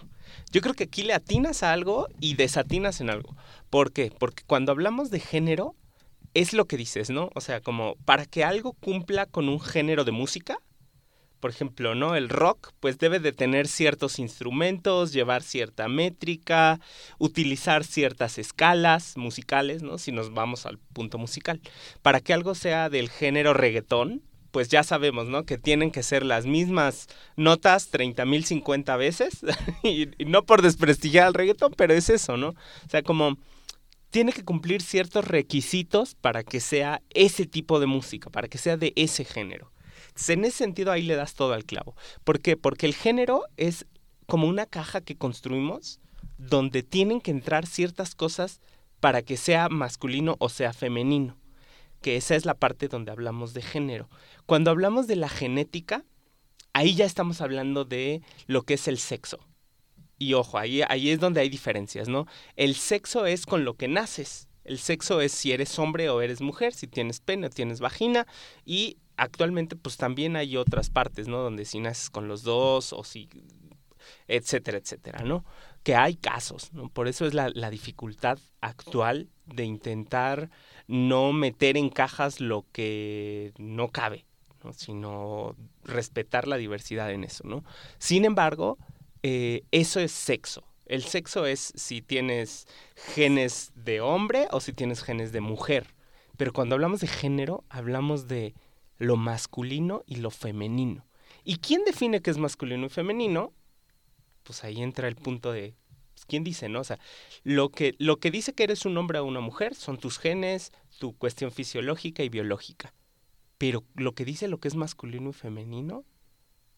Yo 0.50 0.60
creo 0.60 0.74
que 0.74 0.84
aquí 0.84 1.02
le 1.02 1.14
atinas 1.14 1.62
a 1.62 1.72
algo 1.72 2.08
y 2.20 2.34
desatinas 2.34 3.00
en 3.00 3.10
algo. 3.10 3.36
¿Por 3.70 3.92
qué? 3.92 4.12
Porque 4.18 4.44
cuando 4.46 4.72
hablamos 4.72 5.10
de 5.10 5.20
género, 5.20 5.74
es 6.34 6.52
lo 6.52 6.66
que 6.66 6.76
dices, 6.76 7.10
¿no? 7.10 7.30
O 7.34 7.40
sea, 7.40 7.60
como 7.60 7.96
para 8.04 8.26
que 8.26 8.44
algo 8.44 8.74
cumpla 8.74 9.26
con 9.26 9.48
un 9.48 9.60
género 9.60 10.04
de 10.04 10.12
música, 10.12 10.58
por 11.40 11.50
ejemplo, 11.50 11.94
¿no? 11.94 12.16
El 12.16 12.28
rock, 12.28 12.72
pues 12.80 12.98
debe 12.98 13.20
de 13.20 13.32
tener 13.32 13.68
ciertos 13.68 14.18
instrumentos, 14.18 15.12
llevar 15.12 15.42
cierta 15.42 15.88
métrica, 15.88 16.80
utilizar 17.18 17.84
ciertas 17.84 18.38
escalas 18.38 19.16
musicales, 19.16 19.82
¿no? 19.82 19.98
Si 19.98 20.12
nos 20.12 20.32
vamos 20.32 20.66
al 20.66 20.78
punto 20.78 21.18
musical. 21.18 21.60
Para 22.02 22.20
que 22.20 22.32
algo 22.32 22.54
sea 22.54 22.88
del 22.88 23.10
género 23.10 23.54
reggaetón, 23.54 24.22
pues 24.56 24.68
ya 24.68 24.82
sabemos, 24.82 25.28
¿no? 25.28 25.44
Que 25.44 25.58
tienen 25.58 25.90
que 25.90 26.02
ser 26.02 26.24
las 26.24 26.46
mismas 26.46 27.08
notas 27.36 27.92
30.050 27.92 28.96
veces. 28.96 29.40
y, 29.82 30.08
no 30.24 30.46
por 30.46 30.62
desprestigiar 30.62 31.26
al 31.26 31.34
reggaetón, 31.34 31.74
pero 31.76 31.92
es 31.92 32.08
eso, 32.08 32.38
¿no? 32.38 32.48
O 32.48 32.88
sea, 32.88 33.02
como 33.02 33.36
tiene 34.08 34.32
que 34.32 34.46
cumplir 34.46 34.80
ciertos 34.80 35.26
requisitos 35.26 36.14
para 36.14 36.42
que 36.42 36.60
sea 36.60 37.02
ese 37.10 37.44
tipo 37.44 37.80
de 37.80 37.84
música, 37.84 38.30
para 38.30 38.48
que 38.48 38.56
sea 38.56 38.78
de 38.78 38.94
ese 38.96 39.26
género. 39.26 39.72
en 40.26 40.46
ese 40.46 40.56
sentido 40.56 40.90
ahí 40.90 41.02
le 41.02 41.16
das 41.16 41.34
todo 41.34 41.52
al 41.52 41.66
clavo. 41.66 41.94
¿Por 42.24 42.40
qué? 42.40 42.56
Porque 42.56 42.86
el 42.86 42.94
género 42.94 43.42
es 43.58 43.84
como 44.24 44.48
una 44.48 44.64
caja 44.64 45.02
que 45.02 45.18
construimos 45.18 46.00
donde 46.38 46.82
tienen 46.82 47.20
que 47.20 47.30
entrar 47.30 47.66
ciertas 47.66 48.14
cosas 48.14 48.62
para 49.00 49.20
que 49.20 49.36
sea 49.36 49.68
masculino 49.68 50.36
o 50.38 50.48
sea 50.48 50.72
femenino. 50.72 51.36
Que 52.06 52.14
esa 52.14 52.36
es 52.36 52.44
la 52.44 52.54
parte 52.54 52.86
donde 52.86 53.10
hablamos 53.10 53.52
de 53.52 53.62
género. 53.62 54.08
Cuando 54.46 54.70
hablamos 54.70 55.08
de 55.08 55.16
la 55.16 55.28
genética, 55.28 56.04
ahí 56.72 56.94
ya 56.94 57.04
estamos 57.04 57.40
hablando 57.40 57.84
de 57.84 58.22
lo 58.46 58.62
que 58.62 58.74
es 58.74 58.86
el 58.86 58.98
sexo. 58.98 59.40
Y 60.16 60.34
ojo, 60.34 60.56
ahí, 60.56 60.82
ahí 60.88 61.10
es 61.10 61.18
donde 61.18 61.40
hay 61.40 61.48
diferencias, 61.48 62.06
¿no? 62.06 62.28
El 62.54 62.76
sexo 62.76 63.26
es 63.26 63.44
con 63.44 63.64
lo 63.64 63.74
que 63.74 63.88
naces. 63.88 64.46
El 64.62 64.78
sexo 64.78 65.20
es 65.20 65.32
si 65.32 65.50
eres 65.50 65.76
hombre 65.80 66.08
o 66.08 66.20
eres 66.20 66.40
mujer, 66.40 66.74
si 66.74 66.86
tienes 66.86 67.18
pene 67.18 67.48
o 67.48 67.50
tienes 67.50 67.80
vagina. 67.80 68.28
Y 68.64 68.98
actualmente 69.16 69.74
pues 69.74 69.96
también 69.96 70.36
hay 70.36 70.56
otras 70.56 70.90
partes, 70.90 71.26
¿no? 71.26 71.38
Donde 71.38 71.64
si 71.64 71.80
naces 71.80 72.08
con 72.08 72.28
los 72.28 72.44
dos 72.44 72.92
o 72.92 73.02
si 73.02 73.28
etcétera, 74.28 74.78
etcétera, 74.78 75.24
¿no? 75.24 75.44
Que 75.86 75.94
hay 75.94 76.16
casos, 76.16 76.72
¿no? 76.72 76.88
Por 76.88 77.06
eso 77.06 77.26
es 77.26 77.32
la, 77.32 77.48
la 77.54 77.70
dificultad 77.70 78.40
actual 78.60 79.28
de 79.44 79.62
intentar 79.62 80.50
no 80.88 81.32
meter 81.32 81.76
en 81.76 81.90
cajas 81.90 82.40
lo 82.40 82.64
que 82.72 83.52
no 83.56 83.92
cabe, 83.92 84.26
¿no? 84.64 84.72
Sino 84.72 85.54
respetar 85.84 86.48
la 86.48 86.56
diversidad 86.56 87.12
en 87.12 87.22
eso. 87.22 87.44
Sin 87.98 88.24
embargo, 88.24 88.78
eh, 89.22 89.62
eso 89.70 90.00
es 90.00 90.10
sexo. 90.10 90.64
El 90.86 91.04
sexo 91.04 91.46
es 91.46 91.72
si 91.76 92.02
tienes 92.02 92.66
genes 93.14 93.70
de 93.76 94.00
hombre 94.00 94.48
o 94.50 94.58
si 94.58 94.72
tienes 94.72 95.04
genes 95.04 95.30
de 95.30 95.40
mujer. 95.40 95.94
Pero 96.36 96.52
cuando 96.52 96.74
hablamos 96.74 96.98
de 96.98 97.06
género, 97.06 97.62
hablamos 97.68 98.26
de 98.26 98.54
lo 98.98 99.16
masculino 99.16 100.02
y 100.04 100.16
lo 100.16 100.30
femenino. 100.30 101.06
¿Y 101.44 101.58
quién 101.58 101.84
define 101.84 102.22
qué 102.22 102.30
es 102.32 102.38
masculino 102.38 102.86
y 102.86 102.88
femenino? 102.88 103.52
Pues 104.46 104.64
ahí 104.64 104.82
entra 104.82 105.08
el 105.08 105.16
punto 105.16 105.52
de 105.52 105.74
pues, 106.14 106.24
quién 106.26 106.44
dice, 106.44 106.68
¿no? 106.68 106.80
O 106.80 106.84
sea, 106.84 106.98
lo 107.44 107.70
que, 107.70 107.94
lo 107.98 108.18
que 108.18 108.30
dice 108.30 108.54
que 108.54 108.64
eres 108.64 108.86
un 108.86 108.96
hombre 108.96 109.18
o 109.18 109.24
una 109.24 109.40
mujer 109.40 109.74
son 109.74 109.98
tus 109.98 110.18
genes, 110.18 110.72
tu 110.98 111.16
cuestión 111.16 111.50
fisiológica 111.50 112.22
y 112.22 112.28
biológica. 112.28 112.94
Pero 113.58 113.84
lo 113.94 114.14
que 114.14 114.24
dice 114.24 114.48
lo 114.48 114.58
que 114.58 114.68
es 114.68 114.74
masculino 114.74 115.30
y 115.30 115.32
femenino 115.32 116.04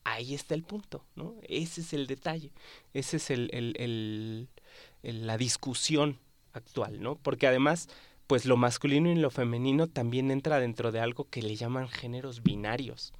ahí 0.04 0.34
está 0.34 0.54
el 0.54 0.62
punto, 0.62 1.04
¿no? 1.14 1.34
Ese 1.42 1.82
es 1.82 1.92
el 1.92 2.06
detalle, 2.06 2.52
ese 2.94 3.18
es 3.18 3.30
el, 3.30 3.50
el, 3.52 4.48
el, 5.02 5.26
la 5.26 5.37
discusión 5.37 6.18
actual, 6.52 7.00
¿no? 7.00 7.16
Porque 7.16 7.46
además, 7.46 7.88
pues 8.26 8.46
lo 8.46 8.56
masculino 8.56 9.10
y 9.10 9.16
lo 9.16 9.30
femenino 9.30 9.87
también 9.87 10.30
entra 10.30 10.60
dentro 10.60 10.92
de 10.92 11.00
algo 11.00 11.28
que 11.28 11.42
le 11.42 11.56
llaman 11.56 11.88
géneros 11.88 12.42
binarios. 12.42 13.12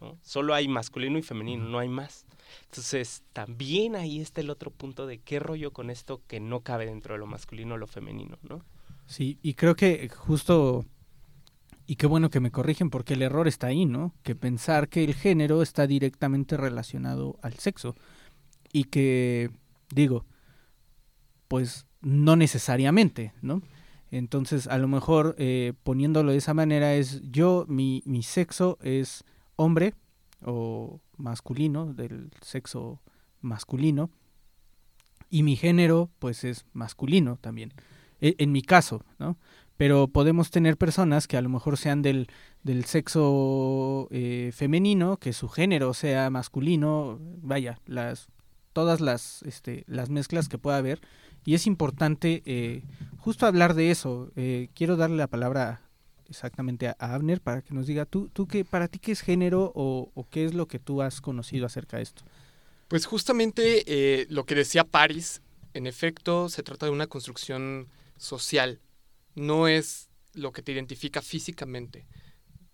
¿no? 0.00 0.18
Solo 0.22 0.54
hay 0.54 0.68
masculino 0.68 1.18
y 1.18 1.22
femenino, 1.22 1.64
no 1.64 1.78
hay 1.78 1.88
más. 1.88 2.26
Entonces, 2.64 3.22
también 3.32 3.96
ahí 3.96 4.20
está 4.20 4.40
el 4.40 4.50
otro 4.50 4.70
punto 4.70 5.06
de 5.06 5.18
qué 5.18 5.38
rollo 5.38 5.72
con 5.72 5.90
esto 5.90 6.22
que 6.26 6.40
no 6.40 6.60
cabe 6.60 6.86
dentro 6.86 7.14
de 7.14 7.20
lo 7.20 7.26
masculino 7.26 7.74
o 7.74 7.78
lo 7.78 7.86
femenino, 7.86 8.38
¿no? 8.42 8.64
Sí, 9.06 9.38
y 9.42 9.54
creo 9.54 9.74
que 9.76 10.08
justo, 10.08 10.84
y 11.86 11.96
qué 11.96 12.06
bueno 12.06 12.30
que 12.30 12.40
me 12.40 12.50
corrigen 12.50 12.90
porque 12.90 13.14
el 13.14 13.22
error 13.22 13.48
está 13.48 13.68
ahí, 13.68 13.84
¿no? 13.84 14.14
Que 14.22 14.34
pensar 14.34 14.88
que 14.88 15.04
el 15.04 15.14
género 15.14 15.62
está 15.62 15.86
directamente 15.86 16.56
relacionado 16.56 17.38
al 17.42 17.54
sexo. 17.54 17.94
Y 18.72 18.84
que, 18.84 19.50
digo, 19.90 20.24
pues 21.48 21.86
no 22.00 22.36
necesariamente, 22.36 23.32
¿no? 23.42 23.62
Entonces, 24.10 24.66
a 24.66 24.78
lo 24.78 24.88
mejor 24.88 25.34
eh, 25.38 25.72
poniéndolo 25.82 26.32
de 26.32 26.38
esa 26.38 26.54
manera 26.54 26.94
es 26.94 27.22
yo, 27.30 27.64
mi, 27.68 28.02
mi 28.04 28.22
sexo 28.22 28.78
es 28.82 29.24
hombre 29.56 29.94
o 30.44 31.00
masculino, 31.22 31.94
del 31.94 32.30
sexo 32.42 33.00
masculino, 33.40 34.10
y 35.30 35.42
mi 35.42 35.56
género 35.56 36.10
pues 36.18 36.44
es 36.44 36.66
masculino 36.72 37.38
también, 37.40 37.72
e, 38.20 38.34
en, 38.38 38.52
mi 38.52 38.62
caso, 38.62 39.04
¿no? 39.18 39.38
Pero 39.76 40.08
podemos 40.08 40.50
tener 40.50 40.76
personas 40.76 41.26
que 41.26 41.36
a 41.36 41.42
lo 41.42 41.48
mejor 41.48 41.78
sean 41.78 42.02
del, 42.02 42.28
del 42.62 42.84
sexo 42.84 44.08
eh, 44.10 44.50
femenino, 44.52 45.16
que 45.16 45.32
su 45.32 45.48
género 45.48 45.94
sea 45.94 46.28
masculino, 46.30 47.18
vaya, 47.40 47.78
las 47.86 48.28
todas 48.72 49.00
las, 49.00 49.42
este, 49.42 49.84
las 49.86 50.10
mezclas 50.10 50.48
que 50.48 50.58
pueda 50.58 50.78
haber, 50.78 51.00
y 51.44 51.54
es 51.54 51.66
importante 51.66 52.42
eh, 52.46 52.82
justo 53.18 53.46
hablar 53.46 53.74
de 53.74 53.90
eso. 53.90 54.30
Eh, 54.36 54.68
quiero 54.74 54.96
darle 54.96 55.16
la 55.16 55.26
palabra 55.26 55.82
exactamente 56.28 56.88
a, 56.88 56.96
Abner 56.98 57.40
para 57.40 57.62
que 57.62 57.74
nos 57.74 57.86
diga, 57.86 58.06
¿tú, 58.06 58.28
tú 58.28 58.46
qué, 58.46 58.64
para 58.64 58.88
ti 58.88 58.98
qué 58.98 59.12
es 59.12 59.20
género 59.20 59.72
o, 59.74 60.26
qué 60.30 60.44
es 60.44 60.54
lo 60.54 60.66
que 60.66 60.78
tú 60.78 61.02
has 61.02 61.20
conocido 61.20 61.66
acerca 61.66 61.96
de 61.96 62.04
esto? 62.04 62.22
Pues 62.88 63.06
justamente 63.06 63.84
eh, 63.86 64.26
lo 64.28 64.44
que 64.44 64.54
decía 64.54 64.84
Paris, 64.84 65.40
en 65.74 65.86
efecto, 65.86 66.48
se 66.48 66.62
trata 66.62 66.86
de 66.86 66.92
una 66.92 67.06
construcción 67.06 67.88
social, 68.16 68.80
no 69.34 69.68
es 69.68 70.08
lo 70.34 70.52
que 70.52 70.62
te 70.62 70.72
identifica 70.72 71.22
físicamente. 71.22 72.06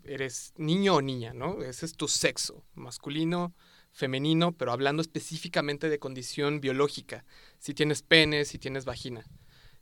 Eres 0.04 0.52
niño 0.56 0.96
o 0.96 1.02
niña, 1.02 1.32
¿no? 1.34 1.62
Ese 1.62 1.86
es 1.86 1.92
tu 1.92 2.08
sexo, 2.08 2.64
masculino, 2.74 3.54
femenino, 3.92 4.52
pero 4.52 4.72
hablando 4.72 5.02
específicamente 5.02 5.88
de 5.88 5.98
condición 5.98 6.60
biológica, 6.60 7.24
si 7.58 7.74
tienes 7.74 8.02
pene, 8.02 8.44
si 8.44 8.58
tienes 8.58 8.84
vagina. 8.84 9.24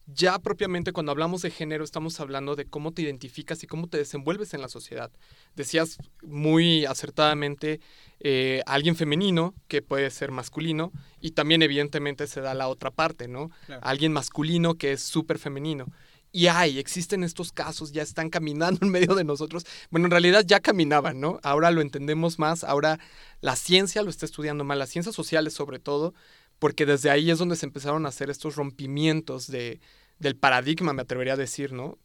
Ya 0.07 0.39
propiamente 0.39 0.93
cuando 0.93 1.11
hablamos 1.11 1.43
de 1.43 1.51
género 1.51 1.83
estamos 1.83 2.21
hablando 2.21 2.55
de 2.55 2.65
cómo 2.65 2.93
te 2.93 3.03
identificas 3.03 3.65
y 3.65 3.67
cómo 3.67 3.89
te 3.89 3.99
desenvuelves 3.99 4.55
en 4.55 4.61
la 4.61 4.69
sociedad. 4.69 5.11
Decías 5.57 5.99
muy 6.23 6.85
acertadamente 6.85 7.81
eh, 8.21 8.63
alguien 8.67 8.95
femenino 8.95 9.53
que 9.67 9.83
puede 9.83 10.11
ser 10.11 10.31
masculino 10.31 10.93
y 11.21 11.33
también 11.33 11.63
evidentemente 11.63 12.29
se 12.29 12.41
da 12.41 12.55
la 12.55 12.69
otra 12.69 12.93
parte, 12.93 13.27
¿no? 13.27 13.51
Alguien 13.83 14.13
masculino 14.13 14.75
que 14.75 14.93
es 14.93 15.03
súper 15.03 15.41
femenino. 15.41 15.87
Y 16.31 16.49
hay, 16.49 16.79
existen 16.79 17.25
estos 17.25 17.51
casos, 17.51 17.93
ya 17.93 18.03
están 18.03 18.31
caminando 18.31 18.81
en 18.83 18.91
medio 18.91 19.15
de 19.15 19.25
nosotros. 19.25 19.65
Bueno, 19.91 20.07
en 20.07 20.11
realidad 20.11 20.45
ya 20.47 20.61
caminaban, 20.61 21.19
¿no? 21.19 21.41
Ahora 21.43 21.71
lo 21.71 21.81
entendemos 21.81 22.39
más, 22.39 22.63
ahora 22.63 23.01
la 23.41 23.57
ciencia 23.57 24.03
lo 24.03 24.11
está 24.11 24.27
estudiando 24.27 24.63
más, 24.63 24.79
las 24.79 24.91
ciencias 24.91 25.15
sociales 25.17 25.55
sobre 25.55 25.79
todo, 25.79 26.15
porque 26.59 26.87
desde 26.87 27.11
ahí 27.11 27.31
es 27.31 27.39
donde 27.39 27.57
se 27.57 27.67
empezaron 27.67 28.07
a 28.07 28.11
hacer 28.11 28.31
estos 28.31 28.57
rompimientos 28.57 29.47
de, 29.47 29.81
del 30.19 30.37
paradigma, 30.37 30.93
me 30.93 31.03
atrevería 31.03 31.35
a 31.35 31.37
decir, 31.37 31.73
¿no? 31.73 31.99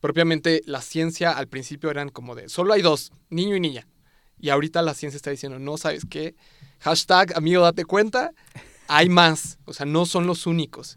propiamente 0.00 0.62
la 0.64 0.80
ciencia 0.80 1.30
al 1.32 1.46
principio 1.46 1.90
eran 1.90 2.08
como 2.08 2.34
de, 2.34 2.48
solo 2.48 2.72
hay 2.72 2.82
dos, 2.82 3.12
niño 3.28 3.56
y 3.56 3.60
niña. 3.60 3.86
Y 4.38 4.48
ahorita 4.48 4.80
la 4.80 4.94
ciencia 4.94 5.16
está 5.16 5.30
diciendo, 5.30 5.58
no, 5.58 5.76
¿sabes 5.76 6.06
qué? 6.08 6.34
Hashtag, 6.78 7.36
amigo, 7.36 7.62
date 7.62 7.84
cuenta, 7.84 8.32
hay 8.88 9.10
más, 9.10 9.58
o 9.66 9.74
sea, 9.74 9.84
no 9.84 10.06
son 10.06 10.26
los 10.26 10.46
únicos 10.46 10.96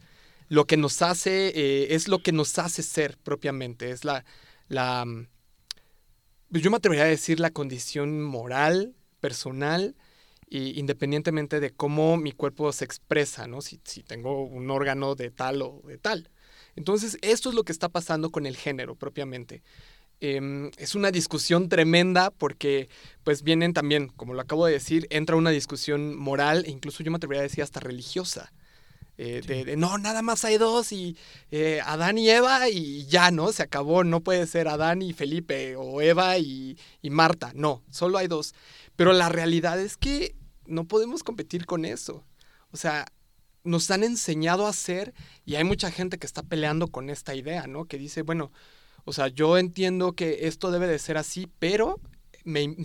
lo 0.54 0.68
que 0.68 0.78
nos 0.78 1.02
hace, 1.02 1.48
eh, 1.56 1.96
es 1.96 2.08
lo 2.08 2.20
que 2.20 2.32
nos 2.32 2.60
hace 2.60 2.84
ser 2.84 3.18
propiamente, 3.18 3.90
es 3.90 4.06
la, 4.06 4.24
la, 4.68 5.04
mm, 5.04 5.28
yo 6.52 6.70
me 6.70 6.78
atrevería 6.78 7.06
a 7.06 7.08
decir 7.08 7.40
la 7.40 7.50
condición 7.50 8.22
moral, 8.22 8.96
personal, 9.20 9.96
y 10.54 10.80
independientemente 10.80 11.60
de 11.60 11.72
cómo 11.72 12.16
mi 12.16 12.32
cuerpo 12.32 12.72
se 12.72 12.86
expresa, 12.86 13.48
¿no? 13.48 13.62
Si, 13.62 13.82
si 13.84 14.04
tengo 14.04 14.44
un 14.44 14.70
órgano 14.70 15.16
de 15.16 15.32
tal 15.32 15.64
o 15.64 15.82
de 15.88 15.98
tal. 15.98 16.30
Entonces, 16.76 17.18
esto 17.24 17.50
es 17.50 17.56
lo 17.56 17.64
que 17.64 17.72
está 17.72 17.90
pasando 17.90 18.30
con 18.30 18.46
el 18.46 18.56
género 18.56 18.94
propiamente. 18.94 19.64
Em, 20.20 20.70
es 20.78 20.94
una 20.94 21.10
discusión 21.10 21.70
tremenda 21.70 22.30
porque 22.30 22.88
pues 23.24 23.42
vienen 23.42 23.74
también, 23.74 24.10
como 24.10 24.36
lo 24.36 24.42
acabo 24.42 24.68
de 24.68 24.74
decir, 24.74 25.08
entra 25.10 25.38
una 25.38 25.50
discusión 25.50 26.16
moral 26.16 26.66
e 26.68 26.70
incluso 26.70 27.02
yo 27.02 27.10
me 27.10 27.18
atrevería 27.18 27.42
a 27.42 27.50
decir 27.50 27.64
hasta 27.64 27.80
religiosa. 27.80 28.54
Eh, 29.18 29.42
de, 29.46 29.76
no, 29.76 29.98
nada 29.98 30.22
más 30.22 30.46
hay 30.46 30.60
dos 30.60 30.92
y 30.92 31.18
eh, 31.50 31.82
Adán 31.84 32.20
y 32.20 32.30
Eva 32.30 32.70
y 32.70 33.08
ya, 33.08 33.32
¿no? 33.32 33.52
Se 33.52 33.64
acabó, 33.64 34.04
no 34.04 34.22
puede 34.22 34.46
ser 34.46 34.68
Adán 34.68 35.02
y 35.02 35.14
Felipe 35.14 35.76
o 35.78 36.00
Eva 36.00 36.38
y, 36.38 36.78
y 37.02 37.10
Marta, 37.10 37.52
no, 37.56 37.82
solo 37.90 38.20
hay 38.20 38.28
dos. 38.28 38.54
Pero 38.96 39.14
la 39.14 39.30
realidad 39.30 39.80
es 39.80 39.98
que 39.98 40.36
no 40.66 40.86
podemos 40.86 41.24
competir 41.24 41.66
con 41.66 41.86
eso. 41.86 42.24
O 42.72 42.78
sea, 42.78 43.06
nos 43.64 43.90
han 43.92 44.04
enseñado 44.04 44.66
a 44.66 44.70
hacer 44.70 45.14
y 45.46 45.56
hay 45.56 45.64
mucha 45.64 45.92
gente 45.92 46.18
que 46.18 46.28
está 46.28 46.44
peleando 46.44 46.88
con 46.88 47.10
esta 47.10 47.36
idea, 47.36 47.68
¿no? 47.68 47.86
Que 47.86 47.98
dice, 47.98 48.22
bueno, 48.22 48.52
o 49.06 49.14
sea, 49.14 49.28
yo 49.28 49.58
entiendo 49.58 50.14
que 50.14 50.48
esto 50.48 50.72
debe 50.72 50.88
de 50.88 51.00
ser 51.00 51.18
así, 51.18 51.50
pero 51.60 52.00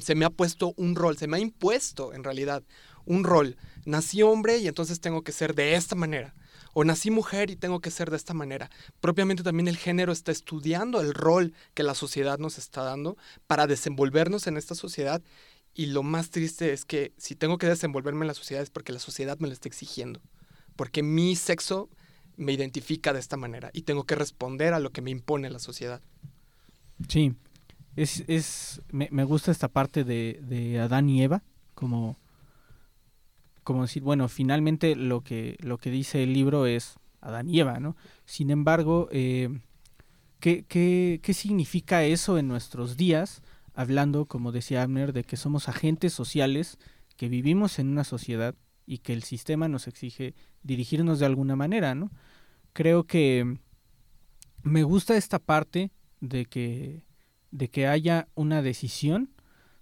se 0.00 0.14
me 0.14 0.24
ha 0.24 0.30
puesto 0.30 0.72
un 0.76 0.94
rol, 0.94 1.16
se 1.16 1.26
me 1.26 1.36
ha 1.36 1.40
impuesto 1.40 2.12
en 2.12 2.24
realidad 2.24 2.62
un 3.04 3.24
rol. 3.24 3.56
Nací 3.84 4.22
hombre 4.22 4.58
y 4.58 4.68
entonces 4.68 5.00
tengo 5.00 5.22
que 5.22 5.32
ser 5.32 5.54
de 5.54 5.74
esta 5.74 5.94
manera. 5.94 6.34
O 6.74 6.84
nací 6.84 7.10
mujer 7.10 7.50
y 7.50 7.56
tengo 7.56 7.80
que 7.80 7.90
ser 7.90 8.10
de 8.10 8.16
esta 8.16 8.34
manera. 8.34 8.70
Propiamente 9.00 9.42
también 9.42 9.66
el 9.66 9.76
género 9.76 10.12
está 10.12 10.30
estudiando 10.30 11.00
el 11.00 11.14
rol 11.14 11.54
que 11.74 11.82
la 11.82 11.94
sociedad 11.94 12.38
nos 12.38 12.58
está 12.58 12.82
dando 12.82 13.16
para 13.46 13.66
desenvolvernos 13.66 14.46
en 14.46 14.56
esta 14.56 14.74
sociedad. 14.74 15.22
Y 15.78 15.86
lo 15.86 16.02
más 16.02 16.30
triste 16.30 16.72
es 16.72 16.84
que 16.84 17.12
si 17.18 17.36
tengo 17.36 17.56
que 17.56 17.68
desenvolverme 17.68 18.22
en 18.24 18.26
la 18.26 18.34
sociedad 18.34 18.64
es 18.64 18.68
porque 18.68 18.92
la 18.92 18.98
sociedad 18.98 19.38
me 19.38 19.46
lo 19.46 19.52
está 19.52 19.68
exigiendo. 19.68 20.20
Porque 20.74 21.04
mi 21.04 21.36
sexo 21.36 21.88
me 22.36 22.52
identifica 22.52 23.12
de 23.12 23.20
esta 23.20 23.36
manera 23.36 23.70
y 23.72 23.82
tengo 23.82 24.02
que 24.02 24.16
responder 24.16 24.74
a 24.74 24.80
lo 24.80 24.90
que 24.90 25.02
me 25.02 25.12
impone 25.12 25.50
la 25.50 25.60
sociedad. 25.60 26.02
Sí, 27.08 27.32
es, 27.94 28.24
es 28.26 28.82
me, 28.90 29.08
me 29.12 29.22
gusta 29.22 29.52
esta 29.52 29.68
parte 29.68 30.02
de, 30.02 30.40
de 30.42 30.80
Adán 30.80 31.08
y 31.08 31.22
Eva, 31.22 31.44
como 31.76 32.18
como 33.62 33.82
decir, 33.82 34.02
bueno, 34.02 34.28
finalmente 34.28 34.96
lo 34.96 35.20
que, 35.20 35.58
lo 35.60 35.78
que 35.78 35.92
dice 35.92 36.24
el 36.24 36.32
libro 36.32 36.66
es 36.66 36.96
Adán 37.20 37.48
y 37.48 37.60
Eva, 37.60 37.78
¿no? 37.78 37.94
Sin 38.24 38.50
embargo, 38.50 39.08
eh, 39.12 39.60
¿qué, 40.40 40.64
qué, 40.66 41.20
qué 41.22 41.34
significa 41.34 42.02
eso 42.02 42.36
en 42.36 42.48
nuestros 42.48 42.96
días? 42.96 43.42
Hablando, 43.78 44.26
como 44.26 44.50
decía 44.50 44.82
Abner, 44.82 45.12
de 45.12 45.22
que 45.22 45.36
somos 45.36 45.68
agentes 45.68 46.12
sociales, 46.12 46.78
que 47.16 47.28
vivimos 47.28 47.78
en 47.78 47.86
una 47.86 48.02
sociedad 48.02 48.56
y 48.86 48.98
que 48.98 49.12
el 49.12 49.22
sistema 49.22 49.68
nos 49.68 49.86
exige 49.86 50.34
dirigirnos 50.64 51.20
de 51.20 51.26
alguna 51.26 51.54
manera, 51.54 51.94
¿no? 51.94 52.10
Creo 52.72 53.04
que 53.04 53.56
me 54.64 54.82
gusta 54.82 55.16
esta 55.16 55.38
parte 55.38 55.92
de 56.20 56.46
que, 56.46 57.04
de 57.52 57.70
que 57.70 57.86
haya 57.86 58.26
una 58.34 58.62
decisión, 58.62 59.30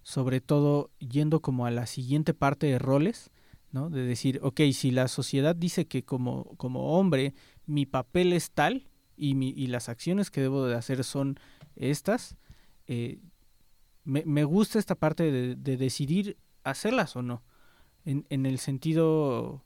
sobre 0.03 0.41
todo 0.41 0.91
yendo 0.99 1.41
como 1.41 1.65
a 1.65 1.71
la 1.71 1.87
siguiente 1.87 2.35
parte 2.35 2.67
de 2.67 2.77
roles, 2.77 3.31
¿no? 3.71 3.89
De 3.89 4.03
decir, 4.03 4.39
ok, 4.43 4.61
si 4.73 4.91
la 4.91 5.07
sociedad 5.07 5.55
dice 5.55 5.87
que 5.87 6.03
como, 6.03 6.55
como 6.57 6.99
hombre 6.99 7.33
mi 7.65 7.87
papel 7.87 8.31
es 8.31 8.51
tal 8.51 8.87
y, 9.15 9.33
mi, 9.33 9.49
y 9.49 9.65
las 9.65 9.89
acciones 9.89 10.29
que 10.29 10.41
debo 10.41 10.67
de 10.67 10.75
hacer 10.75 11.03
son 11.03 11.39
estas, 11.75 12.37
eh, 12.85 13.21
me, 14.07 14.23
me, 14.25 14.45
gusta 14.45 14.79
esta 14.79 14.95
parte 14.95 15.31
de, 15.31 15.55
de, 15.55 15.75
decidir 15.75 16.37
hacerlas 16.63 17.15
o 17.17 17.21
no. 17.21 17.43
En, 18.05 18.25
en 18.29 18.45
el 18.45 18.57
sentido, 18.57 19.65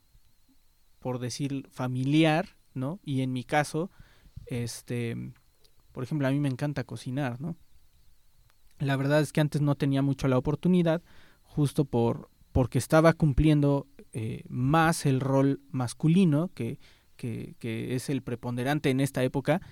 por 0.98 1.20
decir, 1.20 1.68
familiar, 1.70 2.56
¿no? 2.74 2.98
Y 3.04 3.20
en 3.20 3.32
mi 3.32 3.44
caso, 3.44 3.90
este, 4.46 5.16
por 5.92 6.02
ejemplo, 6.02 6.26
a 6.26 6.32
mí 6.32 6.40
me 6.40 6.48
encanta 6.48 6.82
cocinar, 6.82 7.40
¿no? 7.40 7.56
La 8.80 8.96
verdad 8.96 9.20
es 9.20 9.32
que 9.32 9.40
antes 9.40 9.60
no 9.60 9.76
tenía 9.76 10.02
mucho 10.02 10.26
la 10.26 10.38
oportunidad, 10.38 11.02
justo 11.44 11.84
por 11.84 12.28
porque 12.50 12.78
estaba 12.78 13.14
cumpliendo 13.14 13.86
eh, 14.12 14.42
más 14.48 15.06
el 15.06 15.20
rol 15.20 15.62
masculino, 15.70 16.50
que, 16.54 16.78
que, 17.16 17.54
que, 17.58 17.94
es 17.94 18.10
el 18.10 18.22
preponderante 18.22 18.90
en 18.90 19.00
esta 19.00 19.22
época, 19.22 19.62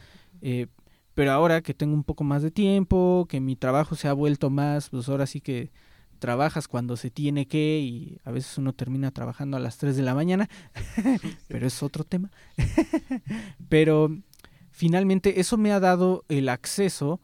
eh, 0.40 0.68
pero 1.14 1.32
ahora 1.32 1.60
que 1.60 1.74
tengo 1.74 1.94
un 1.94 2.04
poco 2.04 2.24
más 2.24 2.42
de 2.42 2.50
tiempo, 2.50 3.26
que 3.28 3.40
mi 3.40 3.56
trabajo 3.56 3.94
se 3.94 4.08
ha 4.08 4.12
vuelto 4.12 4.50
más, 4.50 4.90
pues 4.90 5.08
ahora 5.08 5.26
sí 5.26 5.40
que 5.40 5.70
trabajas 6.18 6.68
cuando 6.68 6.96
se 6.96 7.10
tiene 7.10 7.46
que 7.46 7.80
y 7.80 8.18
a 8.24 8.30
veces 8.30 8.56
uno 8.58 8.72
termina 8.72 9.10
trabajando 9.10 9.56
a 9.56 9.60
las 9.60 9.78
3 9.78 9.96
de 9.96 10.02
la 10.02 10.14
mañana, 10.14 10.48
pero 11.48 11.66
es 11.66 11.82
otro 11.82 12.04
tema. 12.04 12.30
pero 13.68 14.16
finalmente 14.70 15.40
eso 15.40 15.56
me 15.56 15.72
ha 15.72 15.80
dado 15.80 16.24
el 16.28 16.48
acceso 16.48 17.20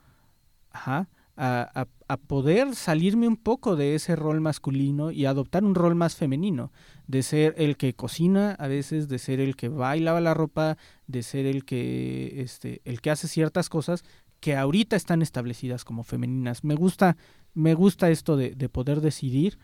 a, 1.36 1.86
a, 2.08 2.16
poder 2.16 2.74
salirme 2.74 3.28
un 3.28 3.36
poco 3.36 3.76
de 3.76 3.94
ese 3.94 4.16
rol 4.16 4.40
masculino 4.40 5.10
y 5.10 5.26
adoptar 5.26 5.64
un 5.64 5.74
rol 5.74 5.94
más 5.94 6.16
femenino, 6.16 6.72
de 7.06 7.22
ser 7.22 7.54
el 7.58 7.76
que 7.76 7.94
cocina 7.94 8.52
a 8.58 8.68
veces, 8.68 9.08
de 9.08 9.18
ser 9.18 9.40
el 9.40 9.54
que 9.56 9.68
va 9.68 9.96
y 9.96 10.00
lava 10.00 10.20
la 10.20 10.34
ropa, 10.34 10.78
de 11.06 11.22
ser 11.22 11.46
el 11.46 11.64
que, 11.64 12.40
este, 12.40 12.80
el 12.84 13.00
que 13.00 13.10
hace 13.10 13.28
ciertas 13.28 13.68
cosas 13.68 14.04
que 14.40 14.56
ahorita 14.56 14.96
están 14.96 15.22
establecidas 15.22 15.84
como 15.84 16.04
femeninas. 16.04 16.64
Me 16.64 16.74
gusta, 16.74 17.16
me 17.54 17.74
gusta 17.74 18.10
esto 18.10 18.36
de, 18.36 18.50
de 18.54 18.68
poder 18.68 19.00
decidir 19.00 19.58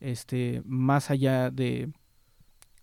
este, 0.00 0.62
más 0.64 1.10
allá 1.10 1.50
de, 1.50 1.90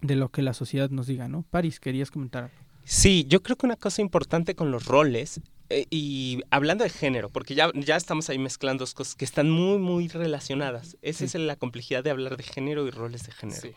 de 0.01 0.15
lo 0.15 0.29
que 0.29 0.41
la 0.41 0.53
sociedad 0.53 0.89
nos 0.89 1.07
diga, 1.07 1.27
¿no? 1.27 1.43
Paris, 1.43 1.79
querías 1.79 2.11
comentar 2.11 2.51
Sí, 2.85 3.25
yo 3.29 3.41
creo 3.41 3.57
que 3.57 3.65
una 3.65 3.77
cosa 3.77 4.01
importante 4.01 4.55
con 4.55 4.71
los 4.71 4.85
roles, 4.85 5.39
y 5.69 6.41
hablando 6.51 6.83
de 6.83 6.89
género, 6.89 7.29
porque 7.29 7.55
ya, 7.55 7.71
ya 7.73 7.95
estamos 7.95 8.29
ahí 8.29 8.37
mezclando 8.37 8.83
dos 8.83 8.93
cosas 8.93 9.15
que 9.15 9.25
están 9.25 9.49
muy, 9.49 9.77
muy 9.79 10.07
relacionadas. 10.07 10.97
Esa 11.01 11.25
es 11.25 11.35
la 11.35 11.55
complejidad 11.55 12.03
de 12.03 12.11
hablar 12.11 12.37
de 12.37 12.43
género 12.43 12.85
y 12.87 12.91
roles 12.91 13.25
de 13.25 13.31
género. 13.31 13.69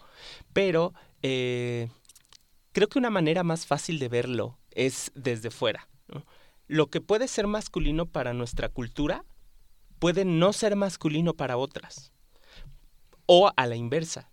Pero 0.52 0.92
eh, 1.22 1.88
creo 2.72 2.88
que 2.88 2.98
una 2.98 3.10
manera 3.10 3.42
más 3.44 3.66
fácil 3.66 3.98
de 3.98 4.08
verlo 4.08 4.58
es 4.72 5.10
desde 5.14 5.50
fuera. 5.50 5.88
Lo 6.66 6.88
que 6.88 7.00
puede 7.00 7.28
ser 7.28 7.46
masculino 7.46 8.06
para 8.06 8.34
nuestra 8.34 8.68
cultura 8.68 9.24
puede 9.98 10.24
no 10.24 10.52
ser 10.52 10.76
masculino 10.76 11.34
para 11.34 11.56
otras. 11.56 12.12
O 13.26 13.50
a 13.56 13.66
la 13.66 13.76
inversa. 13.76 14.30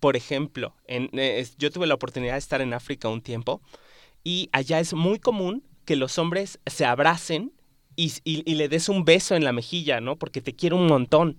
Por 0.00 0.16
ejemplo, 0.16 0.74
en, 0.86 1.10
eh, 1.12 1.46
yo 1.58 1.70
tuve 1.70 1.86
la 1.86 1.94
oportunidad 1.94 2.32
de 2.32 2.38
estar 2.38 2.62
en 2.62 2.72
África 2.72 3.08
un 3.08 3.20
tiempo 3.20 3.60
y 4.24 4.48
allá 4.52 4.80
es 4.80 4.94
muy 4.94 5.18
común 5.18 5.62
que 5.84 5.96
los 5.96 6.18
hombres 6.18 6.60
se 6.66 6.84
abracen 6.84 7.52
y, 7.96 8.54
le 8.54 8.68
des 8.68 8.88
un 8.88 9.04
beso 9.04 9.34
en 9.34 9.44
la 9.44 9.52
mejilla, 9.52 10.00
¿no? 10.00 10.16
Porque 10.16 10.40
te 10.40 10.54
quiero 10.54 10.76
un 10.76 10.86
montón. 10.86 11.38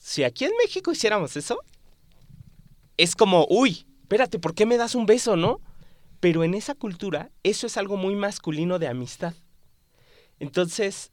Si 0.00 0.22
aquí 0.22 0.44
en 0.44 0.52
México 0.62 0.92
hiciéramos 0.92 1.36
eso, 1.36 1.58
es 2.96 3.16
como, 3.16 3.46
uy, 3.48 3.86
espérate, 4.02 4.38
¿por 4.38 4.54
qué 4.54 4.66
me 4.66 4.76
das 4.76 4.94
un 4.94 5.06
beso, 5.06 5.36
no? 5.36 5.60
Pero 6.20 6.44
en 6.44 6.54
esa 6.54 6.74
cultura, 6.74 7.30
eso 7.42 7.66
es 7.66 7.76
algo 7.76 7.96
muy 7.96 8.14
masculino 8.14 8.78
de 8.78 8.88
amistad. 8.88 9.34
Entonces, 10.38 11.12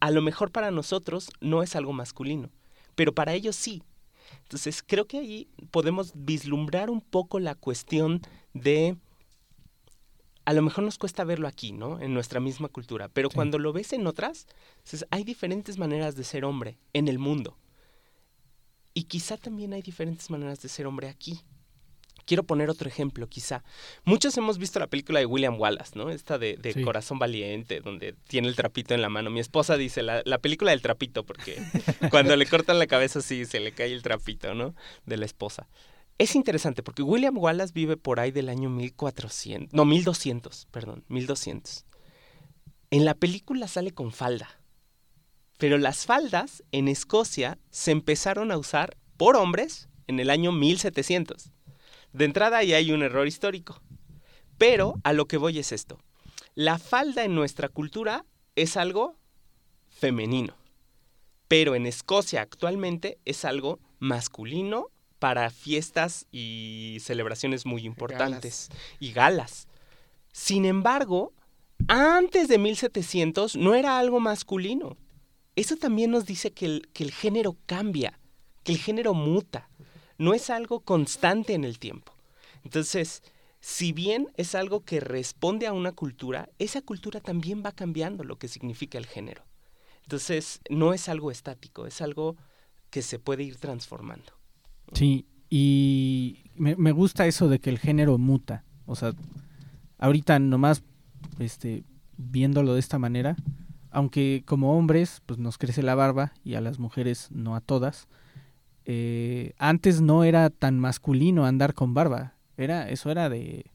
a 0.00 0.10
lo 0.10 0.22
mejor 0.22 0.50
para 0.50 0.70
nosotros 0.70 1.30
no 1.40 1.62
es 1.62 1.76
algo 1.76 1.92
masculino, 1.92 2.50
pero 2.94 3.14
para 3.14 3.34
ellos 3.34 3.56
sí. 3.56 3.82
Entonces, 4.42 4.82
creo 4.82 5.06
que 5.06 5.18
ahí 5.18 5.48
podemos 5.70 6.12
vislumbrar 6.14 6.90
un 6.90 7.00
poco 7.00 7.38
la 7.38 7.54
cuestión 7.54 8.22
de 8.54 8.96
a 10.44 10.52
lo 10.52 10.62
mejor 10.62 10.84
nos 10.84 10.98
cuesta 10.98 11.24
verlo 11.24 11.46
aquí, 11.46 11.72
¿no? 11.72 12.00
En 12.00 12.14
nuestra 12.14 12.40
misma 12.40 12.68
cultura, 12.68 13.08
pero 13.08 13.30
cuando 13.30 13.58
lo 13.58 13.72
ves 13.72 13.92
en 13.92 14.06
otras, 14.06 14.46
hay 15.10 15.24
diferentes 15.24 15.78
maneras 15.78 16.16
de 16.16 16.24
ser 16.24 16.44
hombre 16.44 16.78
en 16.92 17.08
el 17.08 17.18
mundo. 17.18 17.56
Y 18.94 19.04
quizá 19.04 19.36
también 19.36 19.72
hay 19.72 19.82
diferentes 19.82 20.30
maneras 20.30 20.60
de 20.60 20.68
ser 20.68 20.86
hombre 20.86 21.08
aquí. 21.08 21.40
Quiero 22.24 22.44
poner 22.44 22.70
otro 22.70 22.88
ejemplo, 22.88 23.26
quizá. 23.28 23.64
Muchos 24.04 24.36
hemos 24.36 24.58
visto 24.58 24.78
la 24.78 24.86
película 24.86 25.18
de 25.18 25.26
William 25.26 25.58
Wallace, 25.58 25.98
¿no? 25.98 26.10
Esta 26.10 26.38
de, 26.38 26.56
Corazón 26.84 27.18
Valiente, 27.18 27.80
donde 27.80 28.14
tiene 28.28 28.48
el 28.48 28.54
trapito 28.54 28.94
en 28.94 29.02
la 29.02 29.08
mano. 29.08 29.30
Mi 29.30 29.40
esposa 29.40 29.76
dice 29.76 30.02
la, 30.02 30.22
la 30.24 30.38
película 30.38 30.70
del 30.70 30.82
trapito, 30.82 31.24
porque 31.24 31.60
cuando 32.10 32.36
le 32.36 32.46
cortan 32.46 32.78
la 32.78 32.86
cabeza 32.86 33.22
sí 33.22 33.44
se 33.44 33.60
le 33.60 33.72
cae 33.72 33.92
el 33.92 34.02
trapito, 34.02 34.54
¿no? 34.54 34.74
De 35.04 35.16
la 35.16 35.24
esposa. 35.24 35.66
Es 36.22 36.36
interesante 36.36 36.84
porque 36.84 37.02
William 37.02 37.36
Wallace 37.36 37.72
vive 37.74 37.96
por 37.96 38.20
ahí 38.20 38.30
del 38.30 38.48
año 38.48 38.70
1400, 38.70 39.74
no, 39.74 39.84
1200, 39.84 40.68
perdón, 40.70 41.04
1200. 41.08 41.84
En 42.92 43.04
la 43.04 43.14
película 43.14 43.66
sale 43.66 43.90
con 43.90 44.12
falda, 44.12 44.60
pero 45.58 45.78
las 45.78 46.06
faldas 46.06 46.62
en 46.70 46.86
Escocia 46.86 47.58
se 47.70 47.90
empezaron 47.90 48.52
a 48.52 48.56
usar 48.56 48.96
por 49.16 49.34
hombres 49.34 49.88
en 50.06 50.20
el 50.20 50.30
año 50.30 50.52
1700. 50.52 51.50
De 52.12 52.24
entrada 52.24 52.58
ahí 52.58 52.72
hay 52.72 52.92
un 52.92 53.02
error 53.02 53.26
histórico, 53.26 53.82
pero 54.58 55.00
a 55.02 55.12
lo 55.12 55.26
que 55.26 55.38
voy 55.38 55.58
es 55.58 55.72
esto. 55.72 55.98
La 56.54 56.78
falda 56.78 57.24
en 57.24 57.34
nuestra 57.34 57.68
cultura 57.68 58.24
es 58.54 58.76
algo 58.76 59.16
femenino, 59.88 60.54
pero 61.48 61.74
en 61.74 61.84
Escocia 61.84 62.42
actualmente 62.42 63.18
es 63.24 63.44
algo 63.44 63.80
masculino 63.98 64.92
para 65.22 65.50
fiestas 65.50 66.26
y 66.32 66.98
celebraciones 67.00 67.64
muy 67.64 67.86
importantes 67.86 68.70
y 68.98 69.12
galas. 69.12 69.68
Sin 70.32 70.64
embargo, 70.64 71.32
antes 71.86 72.48
de 72.48 72.58
1700 72.58 73.54
no 73.54 73.76
era 73.76 74.00
algo 74.00 74.18
masculino. 74.18 74.96
Eso 75.54 75.76
también 75.76 76.10
nos 76.10 76.26
dice 76.26 76.50
que 76.50 76.66
el, 76.66 76.88
que 76.92 77.04
el 77.04 77.12
género 77.12 77.56
cambia, 77.66 78.18
que 78.64 78.72
el 78.72 78.78
género 78.78 79.14
muta, 79.14 79.68
no 80.18 80.34
es 80.34 80.50
algo 80.50 80.80
constante 80.80 81.54
en 81.54 81.62
el 81.62 81.78
tiempo. 81.78 82.12
Entonces, 82.64 83.22
si 83.60 83.92
bien 83.92 84.26
es 84.36 84.56
algo 84.56 84.84
que 84.84 84.98
responde 84.98 85.68
a 85.68 85.72
una 85.72 85.92
cultura, 85.92 86.48
esa 86.58 86.82
cultura 86.82 87.20
también 87.20 87.62
va 87.64 87.70
cambiando 87.70 88.24
lo 88.24 88.40
que 88.40 88.48
significa 88.48 88.98
el 88.98 89.06
género. 89.06 89.44
Entonces, 90.02 90.58
no 90.68 90.92
es 90.92 91.08
algo 91.08 91.30
estático, 91.30 91.86
es 91.86 92.00
algo 92.00 92.34
que 92.90 93.02
se 93.02 93.20
puede 93.20 93.44
ir 93.44 93.58
transformando. 93.58 94.41
Sí, 94.92 95.26
y 95.48 96.44
me, 96.56 96.92
gusta 96.92 97.26
eso 97.26 97.48
de 97.48 97.58
que 97.58 97.70
el 97.70 97.78
género 97.78 98.18
muta. 98.18 98.64
O 98.86 98.94
sea, 98.94 99.12
ahorita 99.98 100.38
nomás 100.38 100.82
este, 101.38 101.84
viéndolo 102.16 102.74
de 102.74 102.80
esta 102.80 102.98
manera, 102.98 103.36
aunque 103.90 104.42
como 104.46 104.76
hombres 104.76 105.22
pues 105.26 105.38
nos 105.38 105.58
crece 105.58 105.82
la 105.82 105.94
barba 105.94 106.32
y 106.44 106.54
a 106.54 106.60
las 106.60 106.78
mujeres 106.78 107.30
no 107.30 107.56
a 107.56 107.60
todas, 107.60 108.08
eh, 108.84 109.52
antes 109.58 110.00
no 110.00 110.24
era 110.24 110.50
tan 110.50 110.78
masculino 110.78 111.46
andar 111.46 111.74
con 111.74 111.94
barba. 111.94 112.34
Era, 112.56 112.88
eso 112.88 113.10
era 113.10 113.28
de... 113.28 113.66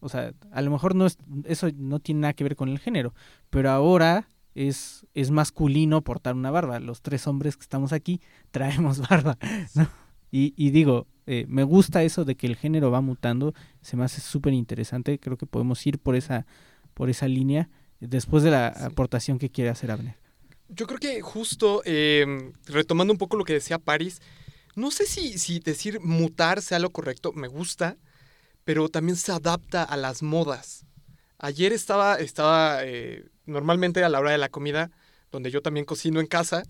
O 0.00 0.08
sea, 0.08 0.32
a 0.52 0.62
lo 0.62 0.70
mejor 0.70 0.94
no 0.94 1.06
es, 1.06 1.18
eso 1.44 1.68
no 1.76 1.98
tiene 1.98 2.20
nada 2.22 2.32
que 2.32 2.44
ver 2.44 2.54
con 2.54 2.68
el 2.68 2.78
género, 2.78 3.14
pero 3.50 3.70
ahora 3.70 4.28
es, 4.54 5.06
es 5.14 5.32
masculino 5.32 6.02
portar 6.02 6.34
una 6.34 6.52
barba. 6.52 6.78
Los 6.78 7.02
tres 7.02 7.26
hombres 7.26 7.56
que 7.56 7.62
estamos 7.62 7.92
aquí 7.92 8.20
traemos 8.52 9.00
barba, 9.08 9.36
¿no? 9.74 9.88
Y, 10.30 10.70
digo, 10.70 11.06
eh, 11.26 11.46
me 11.48 11.62
gusta 11.62 12.02
eso 12.02 12.24
de 12.24 12.34
que 12.34 12.46
el 12.46 12.56
género 12.56 12.90
va 12.90 13.00
mutando, 13.00 13.54
se 13.80 13.96
me 13.96 14.04
hace 14.04 14.20
súper 14.20 14.52
interesante, 14.52 15.18
creo 15.18 15.38
que 15.38 15.46
podemos 15.46 15.86
ir 15.86 15.98
por 15.98 16.16
esa, 16.16 16.46
por 16.94 17.08
esa 17.08 17.28
línea 17.28 17.70
después 18.00 18.42
de 18.42 18.50
la 18.50 18.68
aportación 18.68 19.38
que 19.38 19.50
quiere 19.50 19.70
hacer 19.70 19.90
Abner. 19.90 20.16
Yo 20.68 20.86
creo 20.86 20.98
que 20.98 21.22
justo 21.22 21.82
em, 21.86 22.52
retomando 22.66 23.12
un 23.12 23.18
poco 23.18 23.36
lo 23.36 23.44
que 23.44 23.54
decía 23.54 23.78
Paris, 23.78 24.20
no 24.76 24.90
sé 24.90 25.06
si, 25.06 25.38
si 25.38 25.60
decir 25.60 26.00
mutar 26.00 26.60
sea 26.60 26.78
lo 26.78 26.90
correcto, 26.90 27.32
me 27.32 27.48
gusta, 27.48 27.96
pero 28.64 28.88
también 28.88 29.16
se 29.16 29.32
adapta 29.32 29.82
a 29.82 29.96
las 29.96 30.22
modas. 30.22 30.84
Ayer 31.38 31.72
estaba, 31.72 32.16
estaba 32.16 32.84
eh, 32.84 33.24
normalmente 33.46 34.04
a 34.04 34.08
la 34.08 34.20
hora 34.20 34.32
de 34.32 34.38
la 34.38 34.50
comida, 34.50 34.90
donde 35.30 35.50
yo 35.50 35.62
también 35.62 35.86
cocino 35.86 36.20
en 36.20 36.26
casa, 36.26 36.62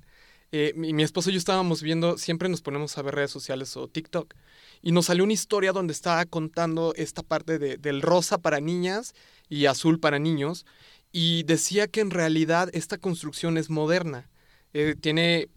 eh, 0.50 0.72
mi, 0.76 0.92
mi, 0.92 1.02
esposo 1.02 1.30
y 1.30 1.34
yo 1.34 1.38
estábamos 1.38 1.82
viendo, 1.82 2.16
siempre 2.16 2.48
nos 2.48 2.62
ponemos 2.62 2.96
a 2.96 3.02
ver 3.02 3.14
redes 3.14 3.30
sociales 3.30 3.76
o 3.76 3.88
TikTok, 3.88 4.34
y 4.80 4.92
nos 4.92 5.06
salió 5.06 5.24
una 5.24 5.32
historia 5.32 5.72
donde 5.72 5.92
estaba 5.92 6.24
contando 6.24 6.94
esta 6.96 7.22
parte 7.22 7.58
de, 7.58 7.76
del 7.76 8.00
rosa 8.00 8.38
para 8.38 8.60
niñas 8.60 9.14
y 9.48 9.66
azul 9.66 10.00
para 10.00 10.18
niños, 10.18 10.64
y 11.12 11.42
decía 11.44 11.86
que 11.86 12.00
en 12.00 12.10
realidad 12.10 12.70
esta 12.72 12.98
construcción 12.98 13.58
es 13.58 13.70
moderna. 13.70 14.30
Eh, 14.72 14.94
tiene 15.00 15.48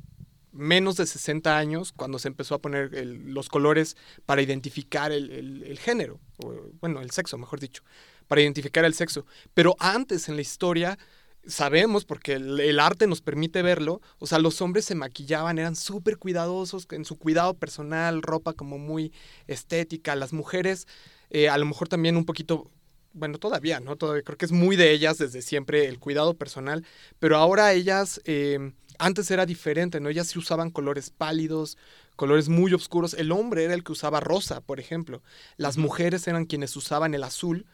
menos 0.52 0.98
de 0.98 1.06
60 1.06 1.58
años 1.58 1.94
cuando 1.94 2.20
se 2.20 2.28
empezó 2.28 2.56
a 2.56 2.60
poner 2.60 2.92
los 3.06 3.48
colores 3.48 3.96
para 4.26 4.42
identificar 4.42 5.12
el, 5.12 5.32
el, 5.32 5.64
el 5.64 5.80
género, 5.80 6.20
o, 6.38 6.54
bueno, 6.82 7.02
el 7.02 7.12
sexo, 7.12 7.38
mejor 7.38 7.60
dicho, 7.60 7.84
para 8.28 8.42
identificar 8.42 8.84
el 8.84 8.94
sexo. 8.94 9.26
Pero 9.54 9.76
antes 9.80 10.28
en 10.28 10.36
la 10.36 10.42
historia 10.42 10.98
sabemos, 11.46 12.06
porque 12.06 12.34
el, 12.34 12.80
arte 12.80 13.08
nos 13.08 13.22
permite 13.22 13.62
verlo, 13.62 14.02
o 14.20 14.28
sea, 14.28 14.40
los 14.40 14.62
hombres 14.62 14.86
se 14.86 14.96
maquillaban, 14.96 15.60
eran 15.60 15.76
súper 15.76 16.18
cuidadosos 16.18 16.88
en 16.92 17.06
su 17.06 17.18
cuidado 17.18 17.56
personal, 17.56 18.22
ropa 18.22 18.54
como 18.54 18.78
muy 18.78 19.12
estética, 19.48 20.16
las 20.16 20.34
mujeres 20.34 20.88
eh, 21.32 21.50
a 21.50 21.58
lo 21.58 21.66
mejor 21.66 21.88
también 21.88 22.18
un 22.18 22.26
poquito, 22.26 22.70
bueno, 23.14 23.38
todavía, 23.40 23.80
¿no? 23.80 23.96
Todavía 23.96 24.22
creo 24.22 24.38
que 24.38 24.46
es 24.46 24.52
muy 24.52 24.76
de 24.76 24.92
ellas 24.92 25.18
desde 25.18 25.42
siempre 25.42 25.88
el 25.88 25.98
cuidado 25.98 26.34
personal, 26.34 26.86
pero 27.20 27.38
ahora 27.38 27.72
ellas, 27.74 28.22
eh, 28.26 28.74
antes 29.00 29.32
era 29.32 29.46
diferente, 29.46 30.00
¿no? 30.00 30.10
Ellas 30.10 30.28
sí 30.28 30.38
usaban 30.38 30.70
colores 30.70 31.10
pálidos, 31.10 31.78
colores 32.18 32.50
muy 32.50 32.74
oscuros, 32.74 33.14
el 33.14 33.32
hombre 33.32 33.64
era 33.64 33.74
el 33.74 33.84
que 33.84 33.94
usaba 33.94 34.20
rosa, 34.20 34.60
por 34.60 34.80
ejemplo, 34.80 35.24
las 35.58 35.78
mujeres 35.78 36.28
eran 36.28 36.46
quienes 36.46 36.76
usaban 36.76 37.14
el 37.14 37.24
azul, 37.24 37.66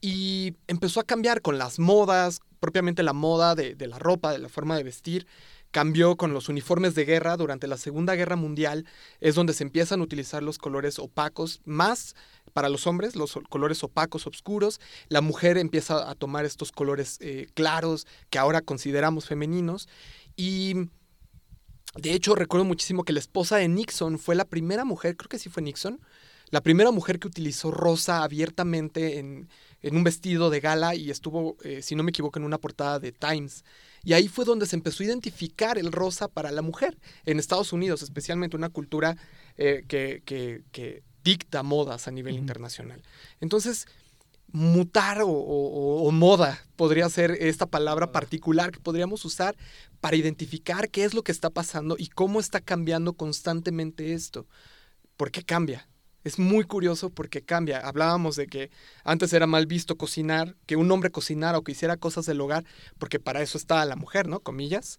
y 0.00 0.56
empezó 0.66 1.00
a 1.00 1.04
cambiar 1.04 1.40
con 1.40 1.56
las 1.56 1.78
modas, 1.78 2.40
propiamente 2.64 3.02
la 3.02 3.12
moda 3.12 3.54
de, 3.54 3.76
la 3.86 3.98
ropa, 3.98 4.32
de 4.32 4.38
la 4.38 4.48
forma 4.48 4.74
de 4.78 4.84
vestir. 4.84 5.26
Cambió 5.70 6.16
con 6.16 6.32
los 6.32 6.48
uniformes 6.48 6.94
de 6.94 7.04
guerra 7.04 7.36
durante 7.36 7.66
la 7.66 7.76
Segunda 7.76 8.14
Guerra 8.14 8.36
Mundial, 8.36 8.86
es 9.20 9.34
donde 9.34 9.52
se 9.52 9.64
empiezan 9.64 10.00
a 10.00 10.04
utilizar 10.04 10.42
los 10.42 10.56
colores 10.56 10.98
opacos, 10.98 11.60
más 11.66 12.14
para 12.54 12.70
los 12.70 12.86
hombres, 12.86 13.16
los 13.16 13.38
colores 13.50 13.84
opacos, 13.84 14.26
oscuros. 14.26 14.80
La 15.08 15.20
mujer 15.20 15.58
empieza 15.58 16.08
a 16.08 16.14
tomar 16.14 16.46
estos 16.46 16.72
colores 16.72 17.18
eh, 17.20 17.48
claros 17.52 18.06
que 18.30 18.38
ahora 18.38 18.62
consideramos 18.62 19.26
femeninos. 19.26 19.88
Y 20.36 20.88
de 21.96 22.14
hecho, 22.14 22.34
recuerdo 22.34 22.64
muchísimo 22.64 23.04
que 23.04 23.12
la 23.12 23.20
esposa 23.20 23.56
de 23.56 23.68
Nixon 23.68 24.18
fue 24.18 24.36
la 24.36 24.46
primera 24.46 24.86
mujer, 24.86 25.16
creo 25.16 25.28
que 25.28 25.38
sí 25.38 25.50
fue 25.50 25.62
Nixon, 25.62 26.00
la 26.50 26.62
primera 26.62 26.92
mujer 26.92 27.18
que 27.18 27.28
utilizó 27.28 27.70
rosa 27.72 28.22
abiertamente 28.22 29.18
en, 29.18 29.48
en 29.84 29.98
un 29.98 30.02
vestido 30.02 30.48
de 30.48 30.60
gala 30.60 30.94
y 30.94 31.10
estuvo, 31.10 31.58
eh, 31.62 31.82
si 31.82 31.94
no 31.94 32.02
me 32.02 32.08
equivoco, 32.08 32.38
en 32.38 32.46
una 32.46 32.56
portada 32.56 32.98
de 32.98 33.12
Times. 33.12 33.64
Y 34.02 34.14
ahí 34.14 34.28
fue 34.28 34.46
donde 34.46 34.64
se 34.64 34.76
empezó 34.76 35.02
a 35.02 35.06
identificar 35.06 35.76
el 35.76 35.92
rosa 35.92 36.26
para 36.26 36.50
la 36.50 36.62
mujer 36.62 36.98
en 37.26 37.38
Estados 37.38 37.70
Unidos, 37.70 38.00
especialmente 38.02 38.56
una 38.56 38.70
cultura 38.70 39.18
eh, 39.58 39.84
que, 39.86 40.22
que, 40.24 41.02
dicta 41.22 41.62
modas 41.62 42.06
a 42.06 42.10
nivel 42.10 42.36
internacional. 42.36 43.02
Entonces, 43.40 43.86
mutar 44.52 45.22
o, 45.24 46.10
moda 46.12 46.62
podría 46.76 47.08
ser 47.08 47.30
esta 47.40 47.64
palabra 47.64 48.12
particular 48.12 48.72
que 48.72 48.80
podríamos 48.80 49.24
usar 49.24 49.56
para 50.00 50.16
identificar 50.16 50.90
qué 50.90 51.04
es 51.04 51.14
lo 51.14 51.22
que 51.22 51.32
está 51.32 51.48
pasando 51.48 51.96
y 51.98 52.08
cómo 52.08 52.40
está 52.40 52.60
cambiando 52.60 53.14
constantemente 53.14 54.12
esto. 54.12 54.46
¿Por 55.16 55.30
qué 55.30 55.42
cambia? 55.42 55.88
Es 56.24 56.38
muy 56.38 56.64
curioso 56.64 57.10
porque 57.10 57.42
cambia. 57.42 57.80
Hablábamos 57.80 58.36
de 58.36 58.46
que 58.46 58.70
antes 59.04 59.32
era 59.32 59.46
mal 59.46 59.66
visto 59.66 59.96
cocinar, 59.96 60.56
que 60.66 60.76
un 60.76 60.90
hombre 60.90 61.10
cocinara 61.10 61.58
o 61.58 61.62
que 61.62 61.72
hiciera 61.72 61.96
cosas 61.96 62.26
del 62.26 62.40
hogar, 62.40 62.64
porque 62.98 63.20
para 63.20 63.42
eso 63.42 63.58
está 63.58 63.84
la 63.84 63.96
mujer, 63.96 64.26
¿no? 64.26 64.40
Comillas. 64.40 64.98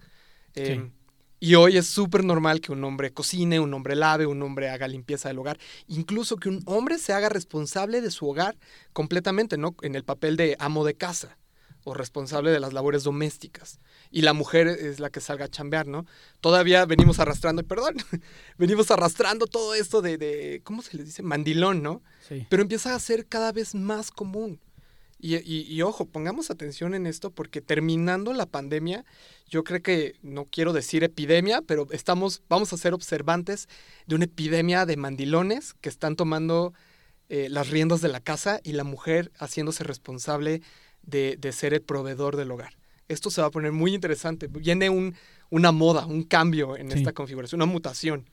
Em, 0.53 0.91
y 1.39 1.55
hoy 1.55 1.77
es 1.77 1.87
súper 1.87 2.23
normal 2.23 2.61
que 2.61 2.71
un 2.71 2.83
hombre 2.83 3.11
cocine, 3.11 3.59
un 3.59 3.73
hombre 3.73 3.95
lave, 3.95 4.25
un 4.25 4.41
hombre 4.41 4.69
haga 4.69 4.87
limpieza 4.87 5.29
del 5.29 5.39
hogar, 5.39 5.59
incluso 5.87 6.37
que 6.37 6.49
un 6.49 6.61
hombre 6.65 6.97
se 6.97 7.11
haga 7.11 7.27
responsable 7.27 8.01
de 8.01 8.11
su 8.11 8.29
hogar 8.29 8.57
completamente, 8.93 9.57
¿no? 9.57 9.75
En 9.81 9.95
el 9.95 10.03
papel 10.03 10.37
de 10.37 10.55
amo 10.59 10.85
de 10.85 10.93
casa 10.93 11.37
o 11.85 11.93
responsable 11.93 12.51
de 12.51 12.59
las 12.59 12.73
labores 12.73 13.03
domésticas. 13.03 13.79
Y 14.11 14.23
la 14.23 14.33
mujer 14.33 14.67
es 14.67 14.99
la 14.99 15.09
que 15.09 15.21
salga 15.21 15.45
a 15.45 15.47
chambear, 15.47 15.87
¿no? 15.87 16.05
Todavía 16.41 16.85
venimos 16.85 17.19
arrastrando, 17.19 17.63
perdón, 17.63 17.95
venimos 18.57 18.91
arrastrando 18.91 19.47
todo 19.47 19.73
esto 19.75 20.01
de, 20.01 20.17
de, 20.17 20.61
¿cómo 20.65 20.81
se 20.81 20.97
les 20.97 21.05
dice? 21.05 21.23
Mandilón, 21.23 21.81
¿no? 21.81 22.01
Sí. 22.27 22.45
Pero 22.49 22.63
empieza 22.63 22.93
a 22.93 22.99
ser 22.99 23.27
cada 23.27 23.51
vez 23.51 23.75
más 23.75 24.11
común. 24.11 24.59
Y, 25.17 25.37
y, 25.37 25.81
ojo, 25.81 26.05
pongamos 26.05 26.51
atención 26.51 26.93
en 26.93 27.07
esto 27.07 27.31
porque 27.31 27.61
terminando 27.61 28.33
la 28.33 28.45
pandemia, 28.45 29.05
yo 29.47 29.63
creo 29.63 29.81
que, 29.81 30.17
no 30.21 30.45
quiero 30.45 30.73
decir 30.73 31.03
epidemia, 31.03 31.61
pero 31.61 31.87
estamos, 31.91 32.43
vamos 32.49 32.73
a 32.73 32.77
ser 32.77 32.93
observantes 32.93 33.67
de 34.07 34.15
una 34.15 34.25
epidemia 34.25 34.85
de 34.85 34.97
mandilones 34.97 35.73
que 35.75 35.89
están 35.89 36.15
tomando 36.15 36.73
eh, 37.29 37.47
las 37.49 37.69
riendas 37.69 38.01
de 38.01 38.09
la 38.09 38.19
casa 38.19 38.59
y 38.63 38.73
la 38.73 38.83
mujer 38.83 39.31
haciéndose 39.39 39.83
responsable 39.83 40.61
de, 41.05 41.37
ser 41.51 41.73
el 41.73 41.81
proveedor 41.81 42.35
del 42.35 42.51
hogar. 42.51 42.73
Esto 43.07 43.29
se 43.29 43.41
va 43.41 43.47
a 43.47 43.51
poner 43.51 43.71
muy 43.71 43.93
interesante. 43.93 44.47
Viene 44.47 44.89
un, 44.89 45.15
una 45.49 45.71
moda, 45.71 46.05
un 46.05 46.23
cambio 46.23 46.75
en 46.77 46.91
esta 46.91 47.13
configuración, 47.13 47.61
una 47.61 47.71
mutación. 47.71 48.25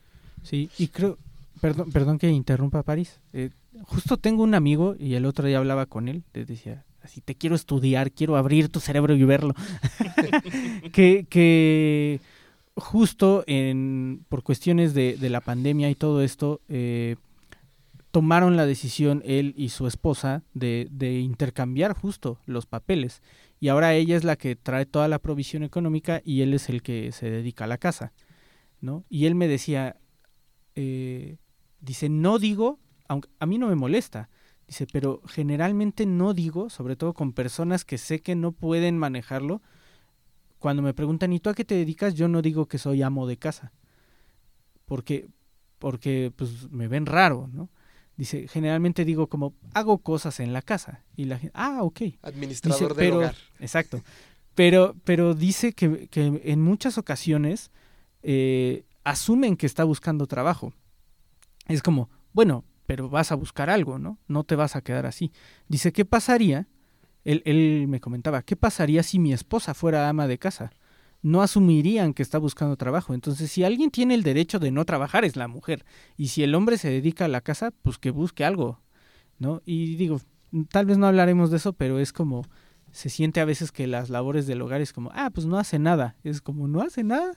Sí, 0.43 0.71
y 0.79 0.89
creo, 0.89 1.19
perdón, 1.61 1.93
perdón 1.93 2.19
que 2.19 2.31
interrumpa 2.31 2.83
París. 2.83 3.21
Eh, 3.33 3.51
justo 3.83 4.17
tengo 4.17 4.43
un 4.43 4.55
amigo 4.55 4.97
y 4.99 5.15
el 5.15 5.27
otro 5.27 5.47
día 5.47 5.59
hablaba 5.59 5.87
con 5.87 6.09
él, 6.09 6.25
le 6.33 6.45
decía, 6.45 6.85
así 7.03 7.21
te 7.21 7.35
quiero 7.35 7.55
estudiar, 7.55 8.13
quiero 8.13 8.37
abrir 8.37 8.69
tu 8.69 8.81
cerebro 8.81 9.15
y 9.15 9.25
verlo. 9.25 9.55
que, 10.93 11.27
que 11.29 12.21
justo 12.77 13.45
en, 13.47 14.25
por 14.29 14.43
cuestiones 14.43 14.95
de, 14.95 15.17
de 15.17 15.31
la 15.31 15.41
pandemia 15.41 15.91
y 15.91 15.95
todo 15.95 16.23
esto, 16.23 16.61
eh, 16.69 17.17
tomaron 18.13 18.57
la 18.57 18.67
decisión 18.67 19.23
él 19.25 19.55
y 19.57 19.71
su 19.71 19.87
esposa 19.89 20.45
de, 20.55 20.87
de, 20.91 21.19
intercambiar 21.19 21.95
justo 21.95 22.39
los 22.47 22.67
papeles. 22.67 23.23
Y 23.59 23.69
ahora 23.69 23.95
ella 23.95 24.17
es 24.17 24.23
la 24.23 24.37
que 24.37 24.55
trae 24.55 24.87
toda 24.87 25.09
la 25.09 25.19
provisión 25.19 25.65
económica 25.65 26.23
y 26.25 26.43
él 26.43 26.55
es 26.55 26.69
el 26.69 26.83
que 26.83 27.11
se 27.11 27.31
dedica 27.31 27.65
a 27.65 27.69
la 27.69 27.79
casa. 27.79 28.13
¿no? 28.83 29.05
Y 29.09 29.27
él 29.27 29.35
me 29.35 29.49
decía, 29.49 29.97
eh, 30.75 31.39
dice, 31.81 32.11
no 32.11 32.39
digo, 32.39 32.79
aunque 33.09 33.31
a 33.39 33.47
mí 33.47 33.57
no 33.57 33.69
me 33.69 33.77
molesta, 33.77 34.29
dice, 34.67 34.87
pero 34.93 35.23
generalmente 35.27 36.05
no 36.05 36.35
digo, 36.35 36.69
sobre 36.69 36.97
todo 36.97 37.15
con 37.15 37.33
personas 37.33 37.85
que 37.85 37.97
sé 37.97 38.21
que 38.21 38.35
no 38.35 38.53
pueden 38.53 38.99
manejarlo, 38.99 39.63
cuando 40.59 40.83
me 40.83 40.95
preguntan, 40.95 41.33
¿y 41.33 41.41
tú 41.41 41.49
a 41.49 41.55
qué 41.55 41.65
te 41.65 41.75
dedicas? 41.75 42.15
Yo 42.15 42.29
no 42.29 42.43
digo 42.43 42.67
que 42.67 42.79
soy 42.79 43.03
amo 43.03 43.27
de 43.27 43.37
casa, 43.37 43.73
porque, 44.85 45.29
porque 45.79 46.33
pues 46.37 46.71
me 46.71 46.89
ven 46.89 47.07
raro, 47.07 47.49
¿no? 47.53 47.71
Dice, 48.23 48.47
generalmente 48.47 49.05
digo 49.05 49.27
como, 49.27 49.53
hago 49.75 49.99
cosas 49.99 50.39
en 50.39 50.53
la 50.53 50.63
casa. 50.63 51.03
Y 51.17 51.25
la 51.25 51.41
gente, 51.41 51.51
ah, 51.57 51.83
ok. 51.83 52.03
Administrador 52.23 52.95
del 52.95 53.15
hogar. 53.15 53.35
Exacto. 53.59 54.01
Pero, 54.55 54.95
pero 55.03 55.35
dice 55.35 55.73
que, 55.73 56.07
que 56.07 56.41
en 56.45 56.61
muchas 56.61 56.99
ocasiones 56.99 57.73
eh, 58.23 58.85
asumen 59.03 59.57
que 59.57 59.67
está 59.67 59.83
buscando 59.83 60.29
trabajo. 60.29 60.73
Es 61.67 61.83
como, 61.83 62.11
bueno, 62.33 62.65
pero 62.87 63.09
vas 63.09 63.33
a 63.33 63.35
buscar 63.35 63.71
algo, 63.71 63.99
¿no? 63.99 64.21
No 64.29 64.45
te 64.45 64.55
vas 64.55 64.77
a 64.77 64.83
quedar 64.83 65.05
así. 65.05 65.33
Dice, 65.67 65.93
¿qué 65.93 66.05
pasaría? 66.05 66.69
Él, 67.25 67.43
él 67.45 67.89
me 67.89 67.99
comentaba, 67.99 68.43
¿qué 68.43 68.55
pasaría 68.55 69.03
si 69.03 69.19
mi 69.19 69.33
esposa 69.33 69.75
fuera 69.75 70.09
ama 70.09 70.29
de 70.29 70.39
casa? 70.39 70.71
No 71.23 71.41
asumirían 71.41 72.15
que 72.15 72.23
está 72.23 72.39
buscando 72.39 72.77
trabajo. 72.77 73.15
Entonces, 73.15 73.51
si 73.51 73.65
alguien 73.65 73.91
tiene 73.91 74.15
el 74.15 74.23
derecho 74.23 74.59
de 74.59 74.71
no 74.71 74.85
trabajar 74.85 75.25
es 75.25 75.37
la 75.37 75.49
mujer. 75.49 75.85
Y 76.17 76.29
si 76.29 76.43
el 76.43 76.55
hombre 76.55 76.79
se 76.79 76.91
dedica 76.91 77.25
a 77.25 77.29
la 77.29 77.41
casa, 77.41 77.73
pues 77.83 77.99
que 77.99 78.11
busque 78.11 78.45
algo, 78.45 78.81
¿no? 79.39 79.63
Y 79.65 79.95
digo, 79.97 80.21
tal 80.69 80.87
vez 80.87 80.99
no 80.99 81.07
hablaremos 81.07 81.51
de 81.51 81.59
eso, 81.59 81.73
pero 81.73 81.99
es 81.99 82.13
como 82.13 82.45
se 82.91 83.09
siente 83.09 83.41
a 83.41 83.47
veces 83.47 83.73
que 83.73 83.87
las 83.87 84.11
labores 84.11 84.47
del 84.47 84.61
hogar 84.61 84.83
es 84.83 84.93
como, 84.93 85.11
ah, 85.15 85.31
pues 85.31 85.47
no 85.47 85.59
hace 85.59 85.79
nada. 85.79 86.17
Es 86.25 86.43
como, 86.43 86.69
no 86.69 86.83
hace 86.83 87.03
nada, 87.03 87.33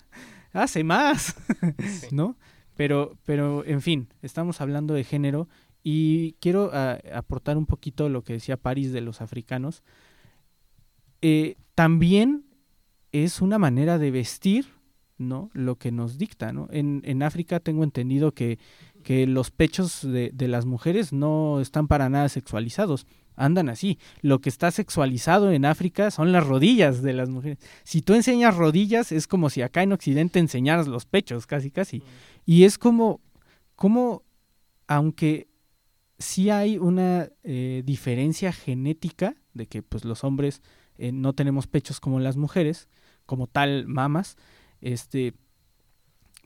hace 0.52 0.84
más, 0.84 1.36
¿no? 2.12 2.38
Pero, 2.76 3.18
pero, 3.24 3.64
en 3.66 3.82
fin, 3.82 4.10
estamos 4.22 4.60
hablando 4.60 4.94
de 4.94 5.06
género 5.06 5.48
y 5.82 6.34
quiero 6.42 6.72
ah, 6.74 7.00
aportar 7.14 7.58
un 7.58 7.66
poquito 7.66 8.10
lo 8.10 8.24
que 8.24 8.34
decía 8.34 8.58
París 8.58 8.92
de 8.92 9.02
los 9.02 9.22
africanos. 9.22 9.82
Eh, 11.22 11.56
también 11.74 12.45
es 13.24 13.42
una 13.42 13.58
manera 13.58 13.98
de 13.98 14.12
vestir, 14.12 14.68
¿no? 15.18 15.50
Lo 15.54 15.78
que 15.78 15.92
nos 15.92 16.18
dicta, 16.18 16.52
¿no? 16.52 16.68
En, 16.72 17.02
en 17.06 17.24
África 17.24 17.60
tengo 17.60 17.84
entendido 17.84 18.34
que, 18.34 18.60
que 19.04 19.26
los 19.28 19.52
pechos 19.52 20.02
de, 20.02 20.32
de, 20.34 20.48
las 20.48 20.66
mujeres 20.66 21.14
no 21.14 21.62
están 21.62 21.88
para 21.88 22.10
nada 22.10 22.28
sexualizados, 22.28 23.08
andan 23.36 23.70
así. 23.70 24.00
Lo 24.22 24.42
que 24.42 24.50
está 24.50 24.72
sexualizado 24.72 25.52
en 25.52 25.66
África 25.66 26.12
son 26.12 26.32
las 26.32 26.46
rodillas 26.46 27.02
de 27.02 27.14
las 27.14 27.30
mujeres. 27.30 27.60
Si 27.84 28.02
tú 28.02 28.14
enseñas 28.14 28.56
rodillas, 28.56 29.12
es 29.12 29.28
como 29.28 29.50
si 29.50 29.62
acá 29.62 29.84
en 29.84 29.94
Occidente 29.94 30.40
enseñaras 30.40 30.88
los 30.88 31.06
pechos, 31.06 31.48
casi, 31.48 31.72
casi. 31.72 32.04
Y 32.46 32.64
es 32.64 32.78
como, 32.78 33.22
como 33.76 34.24
aunque 34.88 35.48
sí 36.18 36.50
hay 36.50 36.78
una 36.78 37.30
eh, 37.44 37.84
diferencia 37.86 38.52
genética 38.52 39.36
de 39.54 39.68
que 39.68 39.82
pues 39.82 40.06
los 40.06 40.24
hombres 40.24 40.62
eh, 40.98 41.12
no 41.12 41.34
tenemos 41.34 41.68
pechos 41.68 42.00
como 42.00 42.20
las 42.20 42.38
mujeres, 42.38 42.88
como 43.26 43.48
tal 43.48 43.88
mamas, 43.88 44.38
este, 44.82 45.34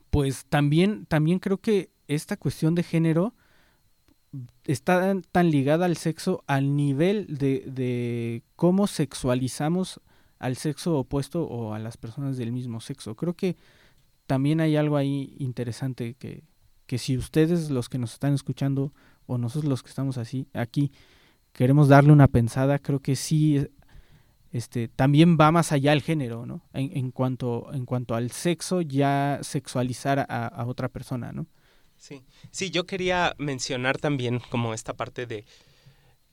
pues 0.10 0.46
también, 0.46 1.06
también 1.06 1.40
creo 1.40 1.58
que 1.60 1.92
esta 2.08 2.38
cuestión 2.38 2.76
de 2.76 2.84
género 2.84 3.34
está 4.66 5.16
tan 5.32 5.52
ligada 5.52 5.86
al 5.86 5.98
sexo 5.98 6.44
al 6.48 6.76
nivel 6.76 7.38
de, 7.38 7.64
de 7.68 8.44
cómo 8.56 8.88
sexualizamos 8.88 10.02
al 10.38 10.56
sexo 10.56 10.98
opuesto 10.98 11.44
o 11.44 11.74
a 11.74 11.80
las 11.80 11.98
personas 11.98 12.38
del 12.38 12.52
mismo 12.52 12.80
sexo. 12.80 13.16
Creo 13.16 13.34
que 13.34 13.58
también 14.26 14.62
hay 14.62 14.76
algo 14.76 14.96
ahí 14.96 15.36
interesante 15.40 16.14
que, 16.14 16.44
que 16.86 16.98
si 16.98 17.18
ustedes 17.18 17.70
los 17.70 17.90
que 17.90 17.98
nos 17.98 18.14
están 18.14 18.34
escuchando 18.34 18.94
o 19.26 19.38
nosotros 19.38 19.70
los 19.70 19.84
que 19.84 19.90
estamos 19.90 20.18
así 20.18 20.48
aquí 20.54 20.92
queremos 21.52 21.88
darle 21.88 22.12
una 22.12 22.28
pensada, 22.28 22.80
creo 22.80 23.00
que 23.00 23.16
sí 23.16 23.68
este, 24.52 24.88
también 24.88 25.38
va 25.40 25.52
más 25.52 25.72
allá 25.72 25.94
el 25.94 26.02
género, 26.02 26.46
¿no? 26.46 26.64
En, 26.74 26.96
en, 26.98 27.12
cuanto, 27.12 27.70
en 27.74 27.86
cuanto 27.86 28.16
al 28.16 28.32
sexo, 28.32 28.82
ya 28.82 29.40
sexualizar 29.42 30.20
a, 30.20 30.48
a, 30.48 30.66
otra 30.66 30.90
persona, 30.90 31.32
¿no? 31.32 31.48
Sí, 31.98 32.24
sí, 32.52 32.72
yo 32.72 32.86
quería 32.86 33.36
mencionar 33.38 33.98
también 33.98 34.40
como 34.50 34.74
esta 34.74 34.94
parte 34.94 35.26
de, 35.26 35.46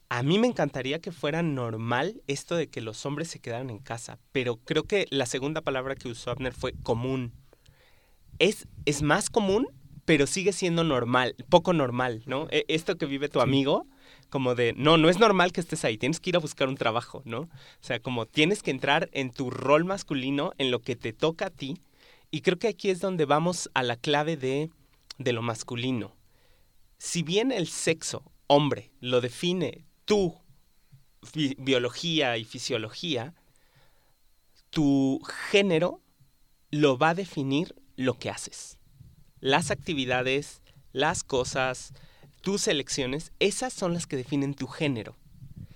a 0.08 0.22
mí 0.22 0.38
me 0.38 0.46
encantaría 0.46 1.00
que 1.00 1.12
fuera 1.12 1.42
normal 1.42 2.22
esto 2.26 2.54
de 2.56 2.68
que 2.68 2.80
los 2.80 3.04
hombres 3.04 3.28
se 3.28 3.40
quedaran 3.40 3.70
en 3.70 3.78
casa, 3.78 4.18
pero 4.32 4.56
creo 4.56 4.84
que 4.84 5.06
la 5.10 5.26
segunda 5.26 5.60
palabra 5.60 5.96
que 5.96 6.08
usó 6.08 6.30
Abner 6.30 6.54
fue 6.54 6.72
común. 6.82 7.32
Es, 8.38 8.68
es 8.84 9.02
más 9.02 9.30
común, 9.30 9.66
pero 10.04 10.26
sigue 10.26 10.52
siendo 10.52 10.84
normal, 10.84 11.34
poco 11.48 11.72
normal, 11.72 12.22
¿no? 12.26 12.46
E, 12.50 12.64
esto 12.68 12.96
que 12.96 13.06
vive 13.06 13.28
tu 13.28 13.40
amigo 13.40 13.86
como 14.30 14.54
de, 14.54 14.74
no, 14.76 14.96
no 14.96 15.08
es 15.08 15.18
normal 15.18 15.52
que 15.52 15.60
estés 15.60 15.84
ahí, 15.84 15.98
tienes 15.98 16.20
que 16.20 16.30
ir 16.30 16.36
a 16.36 16.40
buscar 16.40 16.68
un 16.68 16.76
trabajo, 16.76 17.22
¿no? 17.24 17.40
O 17.40 17.48
sea, 17.80 18.00
como 18.00 18.26
tienes 18.26 18.62
que 18.62 18.70
entrar 18.70 19.08
en 19.12 19.30
tu 19.30 19.50
rol 19.50 19.84
masculino, 19.84 20.52
en 20.58 20.70
lo 20.70 20.80
que 20.80 20.96
te 20.96 21.12
toca 21.12 21.46
a 21.46 21.50
ti. 21.50 21.78
Y 22.30 22.40
creo 22.40 22.58
que 22.58 22.68
aquí 22.68 22.90
es 22.90 23.00
donde 23.00 23.24
vamos 23.24 23.70
a 23.74 23.82
la 23.82 23.96
clave 23.96 24.36
de, 24.36 24.70
de 25.18 25.32
lo 25.32 25.42
masculino. 25.42 26.16
Si 26.98 27.22
bien 27.22 27.52
el 27.52 27.68
sexo 27.68 28.22
hombre, 28.46 28.90
lo 29.00 29.20
define 29.20 29.84
tu 30.04 30.34
biología 31.58 32.36
y 32.36 32.44
fisiología, 32.44 33.34
tu 34.70 35.20
género 35.50 36.00
lo 36.70 36.98
va 36.98 37.10
a 37.10 37.14
definir 37.14 37.74
lo 37.96 38.18
que 38.18 38.30
haces. 38.30 38.78
Las 39.40 39.70
actividades, 39.70 40.62
las 40.92 41.24
cosas, 41.24 41.92
tus 42.46 42.68
elecciones, 42.68 43.32
esas 43.40 43.72
son 43.72 43.92
las 43.92 44.06
que 44.06 44.14
definen 44.14 44.54
tu 44.54 44.68
género. 44.68 45.16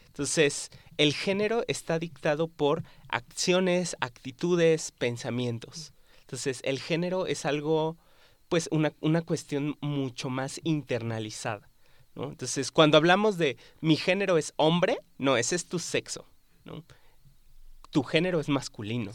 Entonces, 0.06 0.70
el 0.98 1.14
género 1.14 1.64
está 1.66 1.98
dictado 1.98 2.46
por 2.46 2.84
acciones, 3.08 3.96
actitudes, 4.00 4.92
pensamientos. 4.92 5.92
Entonces, 6.20 6.60
el 6.62 6.78
género 6.78 7.26
es 7.26 7.44
algo, 7.44 7.96
pues, 8.48 8.68
una, 8.70 8.92
una 9.00 9.22
cuestión 9.22 9.78
mucho 9.80 10.30
más 10.30 10.60
internalizada. 10.62 11.68
Entonces, 12.14 12.70
cuando 12.70 12.98
hablamos 12.98 13.36
de 13.36 13.56
mi 13.80 13.96
género 13.96 14.38
es 14.38 14.52
hombre, 14.54 15.00
no, 15.18 15.36
ese 15.36 15.56
es 15.56 15.66
tu 15.66 15.80
sexo. 15.80 16.24
Tu 17.90 18.04
género 18.04 18.38
es 18.38 18.48
masculino. 18.48 19.10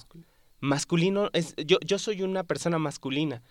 Masculino 0.60 1.30
es, 1.32 1.56
yo, 1.56 1.78
yo 1.86 2.00
soy 2.00 2.22
una 2.22 2.44
persona 2.44 2.80
masculina. 2.80 3.42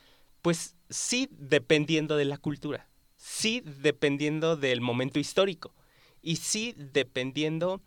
Pues 0.43 0.77
sí, 0.91 1.27
dependiendo 1.31 2.19
de 2.19 2.27
la 2.27 2.37
cultura. 2.37 2.87
Sí, 3.27 3.63
dependiendo 3.65 4.55
del 4.55 4.83
momento 4.83 5.19
histórico. 5.19 5.73
Y 6.21 6.37
sí, 6.37 6.75
dependiendo 6.77 7.81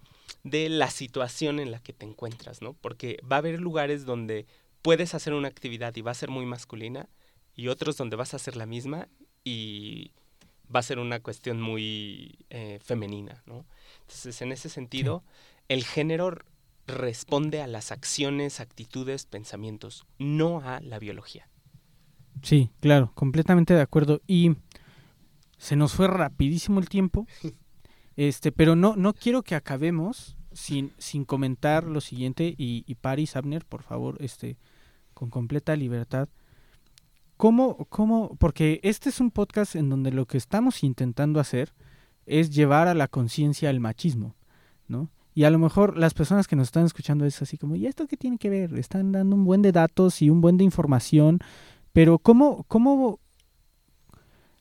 de 0.43 0.67
la 0.67 0.89
situación 0.89 1.59
en 1.59 1.69
la 1.69 1.79
que 1.79 1.93
te 1.93 2.07
encuentras, 2.07 2.63
¿no? 2.63 2.73
Porque 2.73 3.19
va 3.31 3.35
a 3.35 3.39
haber 3.39 3.61
lugares 3.61 4.03
donde 4.03 4.47
puedes 4.81 5.13
hacer 5.13 5.35
una 5.35 5.47
actividad 5.47 5.95
y 5.95 6.01
va 6.01 6.09
a 6.09 6.15
ser 6.15 6.31
muy 6.31 6.47
masculina 6.47 7.07
y 7.55 7.67
otros 7.67 7.97
donde 7.97 8.15
vas 8.15 8.33
a 8.33 8.37
hacer 8.37 8.55
la 8.55 8.65
misma 8.65 9.09
y 9.43 10.11
va 10.75 10.79
a 10.79 10.83
ser 10.83 10.97
una 10.97 11.19
cuestión 11.19 11.61
muy 11.61 12.39
eh, 12.49 12.79
femenina, 12.83 13.43
¿no? 13.45 13.63
Entonces, 14.01 14.41
en 14.41 14.51
ese 14.51 14.69
sentido, 14.69 15.23
el 15.67 15.83
género 15.85 16.35
responde 16.87 17.61
a 17.61 17.67
las 17.67 17.91
acciones, 17.91 18.59
actitudes, 18.59 19.27
pensamientos, 19.27 20.07
no 20.17 20.61
a 20.61 20.79
la 20.79 20.97
biología. 20.97 21.47
Sí, 22.41 22.71
claro, 22.79 23.11
completamente 23.13 23.75
de 23.75 23.81
acuerdo. 23.81 24.19
Y 24.25 24.55
se 25.57 25.75
nos 25.75 25.93
fue 25.93 26.07
rapidísimo 26.07 26.79
el 26.79 26.89
tiempo. 26.89 27.27
Este, 28.19 28.51
pero 28.51 28.75
no, 28.75 28.95
no 28.95 29.13
quiero 29.13 29.43
que 29.43 29.53
acabemos 29.53 30.37
sin, 30.51 30.91
sin 30.97 31.23
comentar 31.23 31.83
lo 31.83 32.01
siguiente. 32.01 32.55
Y, 32.57 32.83
y 32.87 32.95
Paris 32.95 33.35
Abner, 33.35 33.63
por 33.63 33.83
favor, 33.83 34.17
este, 34.21 34.57
con 35.13 35.29
completa 35.29 35.75
libertad. 35.75 36.27
¿Cómo, 37.37 37.85
¿Cómo? 37.89 38.35
Porque 38.39 38.79
este 38.81 39.09
es 39.09 39.19
un 39.19 39.29
podcast 39.29 39.75
en 39.75 39.89
donde 39.89 40.11
lo 40.11 40.25
que 40.25 40.39
estamos 40.39 40.83
intentando 40.83 41.39
hacer 41.39 41.75
es 42.25 42.49
llevar 42.49 42.87
a 42.87 42.95
la 42.95 43.07
conciencia 43.07 43.69
el 43.69 43.79
machismo, 43.79 44.35
¿no? 44.87 45.11
Y 45.35 45.43
a 45.43 45.51
lo 45.51 45.59
mejor 45.59 45.95
las 45.97 46.15
personas 46.15 46.47
que 46.47 46.55
nos 46.55 46.69
están 46.69 46.85
escuchando 46.85 47.23
es 47.23 47.39
así 47.43 47.59
como, 47.59 47.75
¿y 47.75 47.85
esto 47.85 48.07
qué 48.07 48.17
tiene 48.17 48.39
que 48.39 48.49
ver? 48.49 48.73
Están 48.73 49.11
dando 49.11 49.35
un 49.35 49.45
buen 49.45 49.61
de 49.61 49.71
datos 49.71 50.23
y 50.23 50.31
un 50.31 50.41
buen 50.41 50.57
de 50.57 50.63
información, 50.63 51.39
pero 51.93 52.17
¿cómo, 52.17 52.65
cómo? 52.67 53.19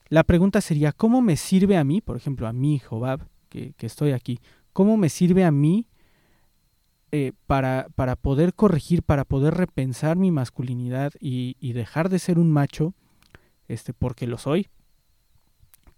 La 0.09 0.25
pregunta 0.25 0.61
sería, 0.61 0.93
¿cómo 0.93 1.21
me 1.21 1.37
sirve 1.37 1.77
a 1.77 1.85
mí, 1.85 2.01
por 2.01 2.17
ejemplo, 2.17 2.47
a 2.47 2.53
mí, 2.53 2.79
Jobab, 2.79 3.27
que, 3.49 3.73
que 3.75 3.87
estoy 3.87 4.13
aquí, 4.13 4.39
cómo 4.73 4.97
me 4.97 5.09
sirve 5.09 5.45
a 5.45 5.51
mí 5.51 5.89
eh, 7.13 7.33
para, 7.47 7.89
para, 7.95 8.17
poder 8.17 8.55
corregir, 8.55 9.03
para 9.03 9.25
poder 9.25 9.55
repensar 9.55 10.17
mi 10.17 10.31
masculinidad 10.31 11.13
y, 11.21 11.57
y, 11.61 11.73
dejar 11.73 12.09
de 12.09 12.19
ser 12.19 12.39
un 12.39 12.51
macho, 12.51 12.95
este, 13.69 13.93
porque 13.93 14.27
lo 14.27 14.39
soy? 14.39 14.69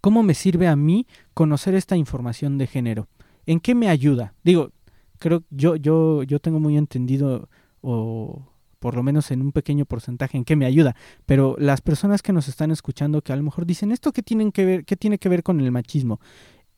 ¿Cómo 0.01 0.23
me 0.23 0.33
sirve 0.33 0.67
a 0.67 0.75
mí 0.75 1.07
conocer 1.33 1.75
esta 1.75 1.97
información 1.97 2.57
de 2.57 2.67
género? 2.67 3.07
¿En 3.45 3.59
qué 3.59 3.75
me 3.75 3.89
ayuda? 3.89 4.33
Digo, 4.43 4.71
creo 5.17 5.43
yo 5.49 5.75
yo 5.75 6.23
yo 6.23 6.39
tengo 6.39 6.59
muy 6.59 6.77
entendido 6.77 7.49
o 7.81 8.47
por 8.79 8.95
lo 8.95 9.03
menos 9.03 9.31
en 9.31 9.41
un 9.41 9.51
pequeño 9.51 9.85
porcentaje 9.85 10.37
en 10.37 10.45
qué 10.45 10.55
me 10.55 10.65
ayuda, 10.65 10.95
pero 11.25 11.55
las 11.59 11.81
personas 11.81 12.21
que 12.21 12.33
nos 12.33 12.47
están 12.47 12.71
escuchando 12.71 13.21
que 13.21 13.33
a 13.33 13.35
lo 13.35 13.43
mejor 13.43 13.65
dicen, 13.65 13.91
¿esto 13.91 14.11
qué 14.11 14.23
tienen 14.23 14.51
que 14.51 14.65
ver 14.65 14.85
qué 14.85 14.95
tiene 14.95 15.17
que 15.17 15.29
ver 15.29 15.43
con 15.43 15.59
el 15.59 15.71
machismo? 15.71 16.19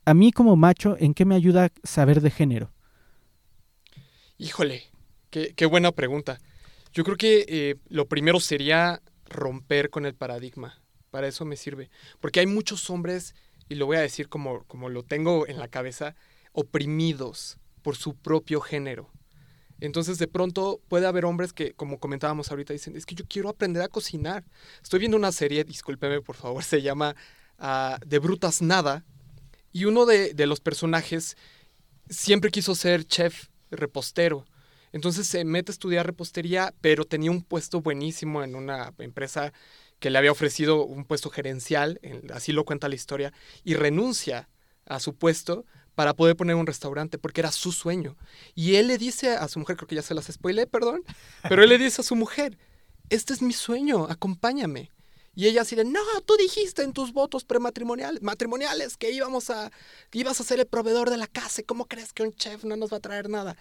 A 0.04 0.14
mí 0.14 0.32
como 0.32 0.56
macho, 0.56 0.98
¿en 1.00 1.14
qué 1.14 1.26
me 1.26 1.36
ayuda 1.36 1.72
saber 1.84 2.22
de 2.22 2.32
género? 2.32 2.72
Híjole, 4.38 4.84
qué, 5.30 5.54
qué 5.56 5.66
buena 5.68 5.92
pregunta. 5.92 6.40
Yo 6.94 7.04
creo 7.04 7.16
que 7.16 7.46
eh, 7.48 7.76
lo 7.88 8.08
primero 8.08 8.40
sería 8.40 9.02
romper 9.26 9.90
con 9.90 10.06
el 10.06 10.16
paradigma. 10.16 10.82
Para 11.10 11.28
eso 11.28 11.46
me 11.46 11.56
sirve. 11.56 11.90
Porque 12.20 12.40
hay 12.40 12.48
muchos 12.48 12.90
hombres, 12.90 13.36
y 13.70 13.76
lo 13.76 13.86
voy 13.86 13.98
a 13.98 14.02
decir 14.02 14.28
como, 14.28 14.64
como 14.64 14.90
lo 14.90 15.04
tengo 15.04 15.48
en 15.48 15.60
la 15.60 15.68
cabeza, 15.68 16.16
oprimidos 16.52 17.58
por 17.82 17.96
su 17.96 18.16
propio 18.16 18.60
género. 18.62 19.10
Entonces 19.82 20.20
de 20.20 20.28
pronto 20.28 20.80
puede 20.88 21.08
haber 21.08 21.26
hombres 21.26 21.54
que, 21.54 21.74
como 21.74 22.00
comentábamos 22.00 22.52
ahorita, 22.52 22.72
dicen, 22.72 22.96
es 22.96 23.06
que 23.06 23.15
yo 23.15 23.26
quiero 23.28 23.50
aprender 23.50 23.82
a 23.82 23.88
cocinar. 23.88 24.46
Estoy 24.82 25.00
viendo 25.00 25.17
una 25.17 25.32
serie, 25.32 25.63
discúlpeme 25.63 26.22
por 26.22 26.36
favor, 26.36 26.63
se 26.63 26.82
llama 26.82 27.15
uh, 27.60 27.98
De 28.06 28.20
Brutas 28.20 28.62
Nada, 28.62 29.04
y 29.74 29.86
uno 29.86 30.06
de, 30.06 30.34
los 30.46 30.60
personajes 30.60 31.36
siempre 32.10 32.52
quiso 32.52 32.76
ser 32.76 33.06
chef 33.06 33.48
repostero. 33.72 34.46
Entonces 34.91 35.26
se 35.26 35.46
mete 35.46 35.72
a 35.72 35.74
estudiar 35.74 36.06
repostería, 36.06 36.74
pero 36.82 37.06
tenía 37.06 37.32
un 37.32 37.41
puesto 37.41 37.82
buenísimo 37.82 38.44
en 38.44 38.56
una 38.56 38.94
empresa 39.00 39.54
que 40.00 40.10
le 40.10 40.17
había 40.17 40.32
ofrecido 40.32 40.84
un 40.86 41.06
puesto 41.06 41.30
gerencial, 41.30 42.00
así 42.34 42.52
lo 42.52 42.65
cuenta 42.65 42.89
la 42.89 42.96
historia, 42.96 43.34
y 43.63 43.76
renuncia 43.76 44.50
a 44.86 45.00
su 45.00 45.15
puesto 45.15 45.65
para 45.96 46.14
poder 46.14 46.36
poner 46.36 46.56
un 46.56 46.68
restaurante, 46.68 47.18
porque 47.18 47.42
era 47.42 47.52
su 47.52 47.72
sueño. 47.72 48.18
Y 48.56 48.76
él 48.76 48.88
le 48.88 48.98
dice 48.98 49.32
a 49.32 49.48
su 49.48 49.60
mujer, 49.60 49.78
creo 49.78 49.88
que 49.88 49.96
ya 49.96 50.02
se 50.02 50.14
las 50.14 50.26
spoilé, 50.26 50.68
perdón, 50.68 51.04
pero 51.50 51.64
él 51.64 51.70
le 51.70 51.78
dice 51.78 52.02
a 52.02 52.04
su 52.04 52.16
mujer, 52.16 52.58
este 53.10 53.34
es 53.34 53.42
mi 53.42 53.54
sueño, 53.54 54.06
acompáñame. 54.10 54.92
Y 55.34 55.48
ella 55.48 55.62
así 55.62 55.76
de, 55.76 55.86
no, 55.86 56.02
tú 56.26 56.36
dijiste 56.38 56.84
en 56.84 56.92
tus 56.92 57.14
votos 57.14 57.46
prematrimoniales, 57.46 58.22
matrimoniales, 58.22 58.98
que 58.98 59.12
íbamos 59.12 59.50
a, 59.50 59.72
que 60.10 60.20
ibas 60.20 60.42
a 60.42 60.44
ser 60.44 60.60
el 60.60 60.68
proveedor 60.68 61.10
de 61.10 61.18
la 61.18 61.28
casa, 61.28 61.64
¿cómo 61.66 61.86
crees 61.86 62.12
que 62.12 62.24
un 62.24 62.34
chef 62.34 62.66
no 62.66 62.76
nos 62.76 62.92
va 62.92 62.98
a 62.98 63.02
traer 63.02 63.30
nada? 63.30 63.56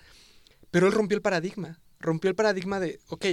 Pero 0.70 0.86
él 0.86 0.92
rompió 0.92 1.16
el 1.16 1.22
paradigma, 1.22 1.80
rompió 2.00 2.28
el 2.28 2.34
paradigma 2.34 2.80
de, 2.80 2.98
ok, 3.08 3.26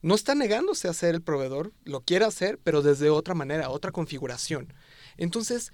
no 0.00 0.14
está 0.14 0.34
negándose 0.34 0.88
a 0.88 0.92
ser 0.92 1.14
el 1.14 1.22
proveedor, 1.22 1.72
lo 1.84 2.00
quiere 2.00 2.24
hacer, 2.24 2.58
pero 2.62 2.82
desde 2.82 3.10
otra 3.10 3.34
manera, 3.34 3.70
otra 3.70 3.92
configuración. 3.92 4.72
Entonces, 5.16 5.72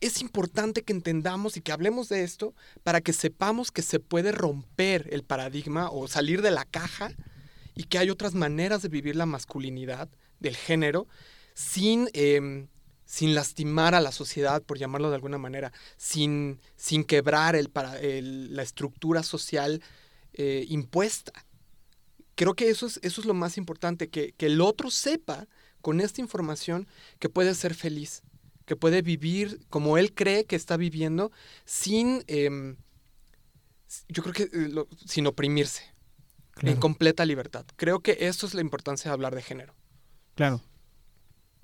es 0.00 0.20
importante 0.20 0.82
que 0.82 0.92
entendamos 0.92 1.56
y 1.56 1.60
que 1.60 1.72
hablemos 1.72 2.08
de 2.08 2.22
esto 2.22 2.54
para 2.82 3.00
que 3.00 3.12
sepamos 3.12 3.70
que 3.70 3.82
se 3.82 4.00
puede 4.00 4.32
romper 4.32 5.08
el 5.12 5.22
paradigma 5.22 5.90
o 5.90 6.08
salir 6.08 6.42
de 6.42 6.50
la 6.50 6.64
caja 6.64 7.10
y 7.74 7.84
que 7.84 7.98
hay 7.98 8.10
otras 8.10 8.34
maneras 8.34 8.82
de 8.82 8.88
vivir 8.88 9.16
la 9.16 9.26
masculinidad 9.26 10.08
del 10.40 10.56
género 10.56 11.06
sin, 11.54 12.08
eh, 12.12 12.66
sin 13.04 13.34
lastimar 13.34 13.94
a 13.94 14.00
la 14.00 14.12
sociedad, 14.12 14.62
por 14.62 14.78
llamarlo 14.78 15.08
de 15.08 15.16
alguna 15.16 15.38
manera, 15.38 15.72
sin, 15.96 16.60
sin 16.76 17.04
quebrar 17.04 17.56
la 17.72 18.62
estructura 18.62 19.22
social 19.22 19.82
eh, 20.34 20.66
impuesta. 20.68 21.32
Creo 22.34 22.54
que 22.54 22.68
eso 22.68 22.86
es, 22.86 22.98
eso 23.02 23.20
es 23.20 23.26
lo 23.26 23.32
más 23.34 23.56
importante, 23.56 24.08
que, 24.08 24.32
que 24.32 24.46
el 24.46 24.60
otro 24.60 24.90
sepa 24.90 25.46
con 25.80 26.00
esta 26.00 26.20
información 26.20 26.86
que 27.18 27.30
puede 27.30 27.54
ser 27.54 27.74
feliz, 27.74 28.22
que 28.66 28.76
puede 28.76 29.00
vivir 29.00 29.60
como 29.70 29.96
él 29.96 30.12
cree 30.12 30.44
que 30.44 30.56
está 30.56 30.76
viviendo 30.76 31.32
sin, 31.64 32.24
eh, 32.26 32.74
yo 34.08 34.22
creo 34.22 34.34
que 34.34 34.42
eh, 34.42 34.68
lo, 34.68 34.88
sin 35.06 35.26
oprimirse, 35.26 35.84
claro. 36.50 36.74
en 36.74 36.80
completa 36.80 37.24
libertad. 37.24 37.64
Creo 37.76 38.00
que 38.00 38.18
eso 38.20 38.46
es 38.46 38.54
la 38.54 38.60
importancia 38.60 39.08
de 39.08 39.14
hablar 39.14 39.34
de 39.34 39.42
género. 39.42 39.74
Claro. 40.34 40.60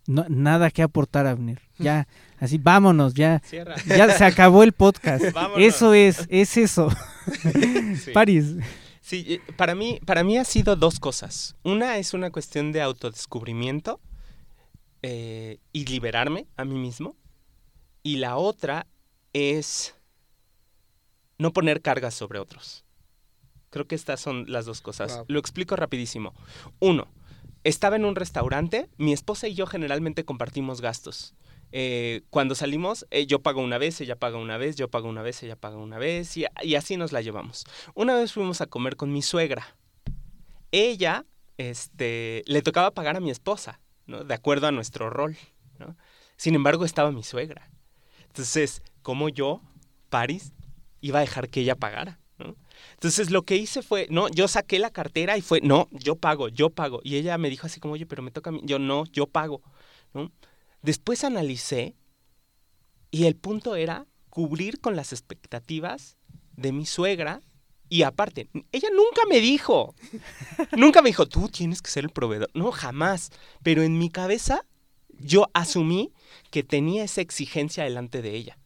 No, 0.06 0.24
nada 0.28 0.70
que 0.70 0.82
aportar, 0.82 1.26
Abner. 1.26 1.60
Ya, 1.78 2.08
así, 2.38 2.58
vámonos, 2.58 3.14
ya. 3.14 3.40
Cierra. 3.44 3.76
Ya 3.86 4.10
se 4.16 4.24
acabó 4.24 4.62
el 4.62 4.72
podcast. 4.72 5.24
Vámonos. 5.34 5.62
Eso 5.62 5.94
es, 5.94 6.26
es 6.28 6.56
eso. 6.56 6.88
sí. 8.00 8.10
Paris. 8.12 8.56
Sí, 9.00 9.40
para 9.56 9.74
mí, 9.74 10.00
para 10.04 10.24
mí 10.24 10.38
ha 10.38 10.44
sido 10.44 10.74
dos 10.74 10.98
cosas. 10.98 11.56
Una 11.62 11.98
es 11.98 12.14
una 12.14 12.30
cuestión 12.30 12.72
de 12.72 12.82
autodescubrimiento 12.82 14.00
eh, 15.02 15.58
y 15.72 15.84
liberarme 15.86 16.46
a 16.56 16.64
mí 16.64 16.78
mismo. 16.78 17.16
Y 18.02 18.16
la 18.16 18.36
otra 18.36 18.86
es 19.32 19.94
no 21.38 21.52
poner 21.52 21.82
cargas 21.82 22.14
sobre 22.14 22.38
otros. 22.38 22.84
Creo 23.70 23.86
que 23.86 23.94
estas 23.94 24.20
son 24.20 24.44
las 24.48 24.66
dos 24.66 24.80
cosas. 24.80 25.16
Wow. 25.16 25.24
Lo 25.28 25.38
explico 25.38 25.76
rapidísimo. 25.76 26.34
Uno, 26.78 27.08
estaba 27.64 27.96
en 27.96 28.04
un 28.04 28.16
restaurante, 28.16 28.88
mi 28.98 29.12
esposa 29.12 29.48
y 29.48 29.54
yo 29.54 29.66
generalmente 29.66 30.24
compartimos 30.24 30.80
gastos. 30.80 31.34
Eh, 31.74 32.22
cuando 32.28 32.54
salimos, 32.54 33.06
eh, 33.10 33.26
yo 33.26 33.40
pago 33.40 33.62
una 33.62 33.78
vez, 33.78 34.00
ella 34.00 34.16
paga 34.16 34.36
una 34.36 34.58
vez, 34.58 34.76
yo 34.76 34.88
pago 34.88 35.08
una 35.08 35.22
vez, 35.22 35.42
ella 35.42 35.56
paga 35.56 35.78
una 35.78 35.98
vez, 35.98 36.36
y, 36.36 36.44
y 36.62 36.74
así 36.74 36.98
nos 36.98 37.12
la 37.12 37.22
llevamos. 37.22 37.64
Una 37.94 38.14
vez 38.14 38.32
fuimos 38.32 38.60
a 38.60 38.66
comer 38.66 38.96
con 38.96 39.10
mi 39.10 39.22
suegra. 39.22 39.76
Ella, 40.70 41.24
este, 41.56 42.42
le 42.46 42.60
tocaba 42.62 42.90
pagar 42.90 43.16
a 43.16 43.20
mi 43.20 43.30
esposa. 43.30 43.80
¿No? 44.06 44.24
De 44.24 44.34
acuerdo 44.34 44.66
a 44.66 44.72
nuestro 44.72 45.10
rol, 45.10 45.36
¿no? 45.78 45.96
Sin 46.36 46.54
embargo, 46.54 46.84
estaba 46.84 47.12
mi 47.12 47.22
suegra. 47.22 47.70
Entonces, 48.26 48.82
cómo 49.02 49.28
yo, 49.28 49.60
Paris, 50.08 50.52
iba 51.00 51.18
a 51.18 51.22
dejar 51.22 51.48
que 51.48 51.60
ella 51.60 51.76
pagara. 51.76 52.18
Entonces 52.94 53.30
lo 53.30 53.42
que 53.42 53.56
hice 53.56 53.82
fue, 53.82 54.06
no, 54.10 54.28
yo 54.28 54.48
saqué 54.48 54.78
la 54.78 54.90
cartera 54.90 55.36
y 55.36 55.42
fue, 55.42 55.60
no, 55.60 55.88
yo 55.92 56.16
pago, 56.16 56.48
yo 56.48 56.70
pago. 56.70 57.00
Y 57.02 57.16
ella 57.16 57.38
me 57.38 57.50
dijo 57.50 57.66
así 57.66 57.80
como, 57.80 57.94
oye, 57.94 58.06
pero 58.06 58.22
me 58.22 58.30
toca 58.30 58.50
a 58.50 58.52
mí. 58.52 58.60
Yo, 58.64 58.78
no, 58.78 59.04
yo 59.06 59.26
pago. 59.26 59.62
¿no? 60.14 60.32
Después 60.82 61.24
analicé 61.24 61.96
y 63.10 63.26
el 63.26 63.36
punto 63.36 63.76
era 63.76 64.06
cubrir 64.30 64.80
con 64.80 64.96
las 64.96 65.12
expectativas 65.12 66.16
de 66.56 66.72
mi 66.72 66.86
suegra. 66.86 67.40
Y 67.92 68.04
aparte, 68.04 68.48
ella 68.72 68.88
nunca 68.90 69.20
me 69.28 69.38
dijo, 69.38 69.94
nunca 70.78 71.02
me 71.02 71.10
dijo, 71.10 71.26
tú 71.26 71.50
tienes 71.50 71.82
que 71.82 71.90
ser 71.90 72.04
el 72.04 72.10
proveedor. 72.10 72.48
No, 72.54 72.72
jamás. 72.72 73.28
Pero 73.62 73.82
en 73.82 73.98
mi 73.98 74.08
cabeza 74.08 74.64
yo 75.10 75.50
asumí 75.52 76.10
que 76.50 76.62
tenía 76.62 77.04
esa 77.04 77.20
exigencia 77.20 77.84
delante 77.84 78.22
de 78.22 78.34
ella. 78.34 78.56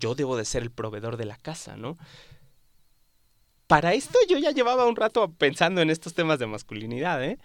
Yo 0.00 0.16
debo 0.16 0.36
de 0.36 0.44
ser 0.44 0.64
el 0.64 0.72
proveedor 0.72 1.16
de 1.16 1.24
la 1.24 1.36
casa, 1.36 1.76
¿no? 1.76 1.96
Para 3.68 3.94
esto 3.94 4.18
yo 4.28 4.38
ya 4.38 4.50
llevaba 4.50 4.86
un 4.86 4.96
rato 4.96 5.30
pensando 5.30 5.80
en 5.80 5.88
estos 5.88 6.14
temas 6.14 6.40
de 6.40 6.48
masculinidad, 6.48 7.22
¿eh? 7.22 7.38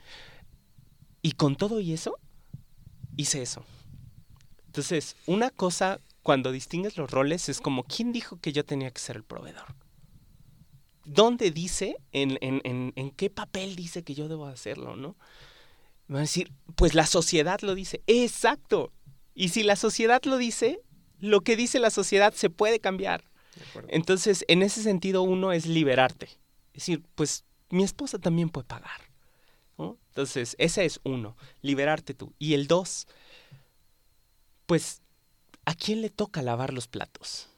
Y 1.22 1.34
con 1.34 1.56
todo 1.56 1.80
y 1.80 1.94
eso, 1.94 2.18
hice 3.18 3.44
eso. 3.44 3.64
Entonces, 4.66 5.16
una 5.28 5.52
cosa 5.52 6.02
cuando 6.24 6.52
distingues 6.52 6.98
los 6.98 7.12
roles 7.12 7.50
es 7.50 7.62
como, 7.62 7.84
¿quién 7.84 8.14
dijo 8.14 8.40
que 8.40 8.52
yo 8.52 8.66
tenía 8.66 8.90
que 8.90 9.00
ser 9.00 9.16
el 9.16 9.24
proveedor? 9.24 9.76
¿Dónde 11.12 11.50
dice, 11.50 11.98
en, 12.12 12.38
en, 12.42 12.62
en, 12.64 12.94
en 12.96 13.10
qué 13.10 13.32
papel 13.32 13.76
dice 13.76 14.04
que 14.04 14.14
yo 14.14 14.28
debo 14.28 14.46
hacerlo, 14.46 14.96
no? 14.96 15.16
Me 16.08 16.14
van 16.14 16.18
a 16.18 16.22
decir, 16.22 16.52
pues 16.76 16.94
la 16.94 17.08
sociedad 17.08 17.60
lo 17.62 17.74
dice. 17.74 18.04
Exacto. 18.06 18.92
Y 19.34 19.50
si 19.50 19.64
la 19.64 19.76
sociedad 19.76 20.22
lo 20.26 20.38
dice, 20.38 20.82
lo 21.20 21.42
que 21.42 21.56
dice 21.56 21.80
la 21.80 21.90
sociedad 21.90 22.34
se 22.34 22.52
puede 22.52 22.80
cambiar. 22.80 23.24
Entonces, 23.88 24.46
en 24.48 24.62
ese 24.62 24.84
sentido, 24.84 25.24
uno 25.24 25.52
es 25.52 25.66
liberarte. 25.66 26.28
Es 26.74 26.86
decir, 26.86 27.04
pues 27.16 27.44
mi 27.70 27.84
esposa 27.84 28.20
también 28.20 28.50
puede 28.50 28.68
pagar. 28.68 29.02
¿no? 29.80 29.98
Entonces, 30.10 30.56
ese 30.60 30.86
es 30.86 31.00
uno, 31.04 31.36
liberarte 31.64 32.14
tú. 32.14 32.34
Y 32.38 32.54
el 32.54 32.68
dos, 32.68 33.08
pues, 34.68 35.02
¿a 35.66 35.74
quién 35.74 36.02
le 36.02 36.12
toca 36.12 36.44
lavar 36.44 36.72
los 36.72 36.88
platos? 36.88 37.50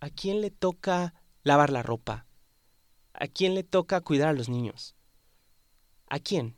¿A 0.00 0.10
quién 0.10 0.40
le 0.40 0.50
toca 0.50 1.14
lavar 1.46 1.70
la 1.70 1.84
ropa? 1.84 2.26
¿A 3.12 3.28
quién 3.28 3.54
le 3.54 3.62
toca 3.62 4.00
cuidar 4.00 4.28
a 4.28 4.32
los 4.32 4.48
niños? 4.48 4.96
¿A 6.08 6.18
quién? 6.18 6.56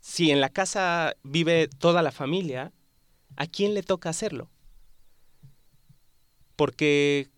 Si 0.00 0.30
en 0.30 0.40
la 0.40 0.48
casa 0.48 1.14
vive 1.22 1.68
toda 1.68 2.00
la 2.02 2.12
familia, 2.12 2.72
¿a 3.36 3.46
quién 3.46 3.74
le 3.74 3.82
toca 3.82 4.08
hacerlo? 4.08 4.48
Porque 6.56 7.28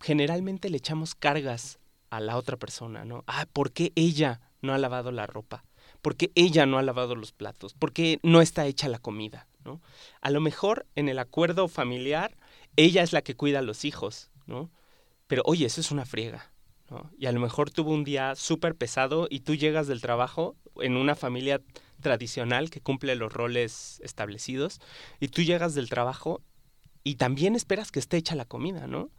generalmente 0.00 0.70
le 0.70 0.78
echamos 0.78 1.14
cargas 1.14 1.78
a 2.10 2.18
la 2.18 2.36
otra 2.36 2.56
persona, 2.56 3.04
¿no? 3.04 3.22
Ah, 3.28 3.46
¿por 3.52 3.70
qué 3.70 3.92
ella 3.94 4.40
no 4.60 4.74
ha 4.74 4.78
lavado 4.78 5.12
la 5.12 5.28
ropa? 5.28 5.64
¿Por 6.02 6.16
qué 6.16 6.32
ella 6.34 6.66
no 6.66 6.78
ha 6.78 6.82
lavado 6.82 7.14
los 7.14 7.30
platos? 7.30 7.74
¿Por 7.74 7.92
qué 7.92 8.18
no 8.24 8.40
está 8.40 8.66
hecha 8.66 8.88
la 8.88 8.98
comida? 8.98 9.46
¿no? 9.64 9.80
A 10.20 10.30
lo 10.30 10.40
mejor 10.40 10.84
en 10.96 11.08
el 11.08 11.20
acuerdo 11.20 11.68
familiar 11.68 12.36
ella 12.76 13.04
es 13.04 13.12
la 13.12 13.22
que 13.22 13.36
cuida 13.36 13.60
a 13.60 13.62
los 13.62 13.84
hijos, 13.84 14.30
¿no? 14.46 14.68
Pero 15.26 15.42
oye, 15.46 15.66
eso 15.66 15.80
es 15.80 15.90
una 15.90 16.04
friega, 16.04 16.52
¿no? 16.90 17.10
Y 17.18 17.26
a 17.26 17.32
lo 17.32 17.40
mejor 17.40 17.70
tuvo 17.70 17.92
un 17.92 18.04
día 18.04 18.34
súper 18.34 18.74
pesado 18.74 19.26
y 19.30 19.40
tú 19.40 19.54
llegas 19.54 19.86
del 19.86 20.00
trabajo 20.00 20.56
en 20.76 20.96
una 20.96 21.14
familia 21.14 21.60
tradicional 22.00 22.70
que 22.70 22.80
cumple 22.80 23.14
los 23.14 23.32
roles 23.32 24.00
establecidos 24.04 24.80
y 25.20 25.28
tú 25.28 25.42
llegas 25.42 25.74
del 25.74 25.88
trabajo 25.88 26.42
y 27.02 27.16
también 27.16 27.54
esperas 27.54 27.90
que 27.90 28.00
esté 28.00 28.16
hecha 28.16 28.34
la 28.34 28.44
comida, 28.44 28.86
¿no? 28.86 29.10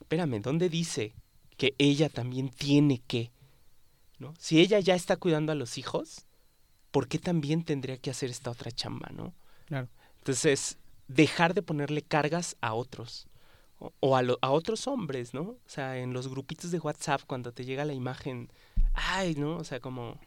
Espérame, 0.00 0.40
¿dónde 0.40 0.68
dice 0.68 1.14
que 1.56 1.74
ella 1.78 2.08
también 2.08 2.50
tiene 2.50 3.00
que? 3.06 3.30
¿no? 4.18 4.34
Si 4.38 4.60
ella 4.60 4.80
ya 4.80 4.94
está 4.94 5.16
cuidando 5.16 5.52
a 5.52 5.56
los 5.56 5.78
hijos, 5.78 6.26
¿por 6.90 7.08
qué 7.08 7.18
también 7.18 7.64
tendría 7.64 7.98
que 7.98 8.10
hacer 8.10 8.30
esta 8.30 8.50
otra 8.50 8.70
chamba, 8.70 9.10
no? 9.12 9.34
Claro. 9.66 9.88
Entonces, 10.18 10.78
dejar 11.08 11.54
de 11.54 11.62
ponerle 11.62 12.02
cargas 12.02 12.56
a 12.60 12.74
otros 12.74 13.28
o, 13.78 13.92
o 14.00 14.16
a, 14.16 14.22
lo, 14.22 14.38
a, 14.42 14.50
otros 14.50 14.86
hombres, 14.86 15.34
¿no? 15.34 15.42
O 15.42 15.58
sea, 15.66 15.98
en 15.98 16.12
los 16.12 16.28
grupitos 16.28 16.70
de 16.70 16.78
WhatsApp 16.78 17.22
cuando 17.26 17.52
te 17.52 17.64
llega 17.64 17.84
la 17.84 17.94
imagen, 17.94 18.50
ay, 18.94 19.34
¿no? 19.34 19.56
O 19.56 19.64
sea, 19.64 19.80
como 19.80 20.18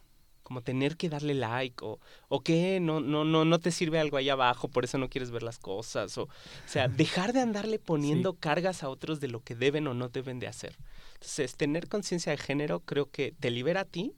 como 0.48 0.62
tener 0.62 0.96
que 0.96 1.10
darle 1.10 1.34
like 1.34 1.84
o, 1.84 2.00
o 2.30 2.40
que 2.40 2.80
no, 2.80 3.02
no, 3.02 3.26
no, 3.26 3.44
no 3.44 3.60
te 3.60 3.70
sirve 3.70 4.00
algo 4.00 4.16
ahí 4.16 4.30
abajo, 4.30 4.70
por 4.70 4.86
eso 4.86 4.98
no 4.98 5.10
quieres 5.10 5.30
ver 5.30 5.44
las 5.44 5.60
cosas. 5.60 6.18
O, 6.18 6.24
o 6.24 6.30
sea, 6.66 6.88
dejar 6.88 7.34
de 7.34 7.42
andarle 7.42 7.80
poniendo 7.80 8.32
sí. 8.32 8.38
cargas 8.40 8.82
a 8.82 8.88
otros 8.88 9.20
de 9.20 9.28
lo 9.28 9.42
que 9.42 9.56
deben 9.56 9.88
o 9.88 9.94
no 9.94 10.08
deben 10.08 10.40
de 10.40 10.48
hacer. 10.48 10.78
Entonces, 11.16 11.58
tener 11.58 11.90
conciencia 11.90 12.32
de 12.32 12.38
género 12.38 12.80
creo 12.80 13.12
que 13.12 13.34
te 13.38 13.52
libera 13.52 13.82
a 13.82 13.86
ti 13.86 14.14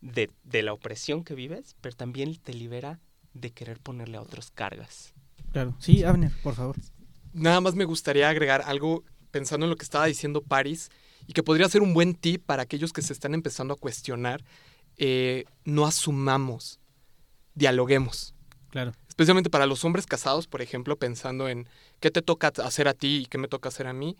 de, 0.00 0.30
de 0.42 0.62
la 0.62 0.72
opresión 0.72 1.22
que 1.22 1.34
vives, 1.34 1.76
pero 1.82 1.94
también 1.94 2.34
te 2.36 2.54
libera 2.54 2.98
de 3.34 3.50
querer 3.50 3.78
ponerle 3.78 4.16
a 4.16 4.22
otros 4.22 4.50
cargas. 4.52 5.12
Claro. 5.52 5.76
Sí, 5.78 6.02
Abner, 6.02 6.32
por 6.42 6.54
favor. 6.54 6.76
Nada 7.32 7.60
más 7.60 7.74
me 7.74 7.84
gustaría 7.84 8.28
agregar 8.28 8.62
algo 8.66 9.04
pensando 9.30 9.66
en 9.66 9.70
lo 9.70 9.76
que 9.76 9.84
estaba 9.84 10.06
diciendo 10.06 10.42
Paris 10.42 10.90
y 11.26 11.32
que 11.32 11.42
podría 11.42 11.68
ser 11.68 11.82
un 11.82 11.94
buen 11.94 12.14
tip 12.14 12.44
para 12.44 12.62
aquellos 12.62 12.92
que 12.92 13.02
se 13.02 13.12
están 13.12 13.34
empezando 13.34 13.74
a 13.74 13.76
cuestionar 13.76 14.44
eh, 14.96 15.44
no 15.64 15.86
asumamos, 15.86 16.80
dialoguemos. 17.54 18.34
Claro. 18.70 18.92
Especialmente 19.08 19.50
para 19.50 19.66
los 19.66 19.84
hombres 19.84 20.06
casados, 20.06 20.46
por 20.46 20.62
ejemplo, 20.62 20.96
pensando 20.96 21.48
en 21.48 21.68
qué 22.00 22.10
te 22.10 22.22
toca 22.22 22.52
hacer 22.64 22.88
a 22.88 22.94
ti 22.94 23.22
y 23.22 23.26
qué 23.26 23.38
me 23.38 23.48
toca 23.48 23.68
hacer 23.68 23.86
a 23.86 23.92
mí, 23.92 24.16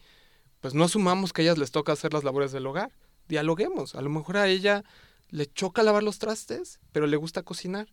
pues 0.61 0.75
no 0.75 0.85
asumamos 0.85 1.33
que 1.33 1.43
a 1.43 1.45
ellas 1.45 1.59
les 1.59 1.71
toca 1.71 1.93
hacer 1.93 2.13
las 2.13 2.25
labores 2.25 2.53
del 2.53 2.67
hogar. 2.67 2.93
Dialoguemos. 3.29 3.95
A 3.95 4.03
lo 4.03 4.11
mejor 4.11 4.37
a 4.37 4.49
ella 4.49 4.85
le 5.31 5.47
choca 5.47 5.83
lavar 5.83 6.03
los 6.03 6.19
trastes, 6.19 6.79
pero 6.93 7.07
le 7.07 7.17
gusta 7.17 7.43
cocinar. 7.43 7.89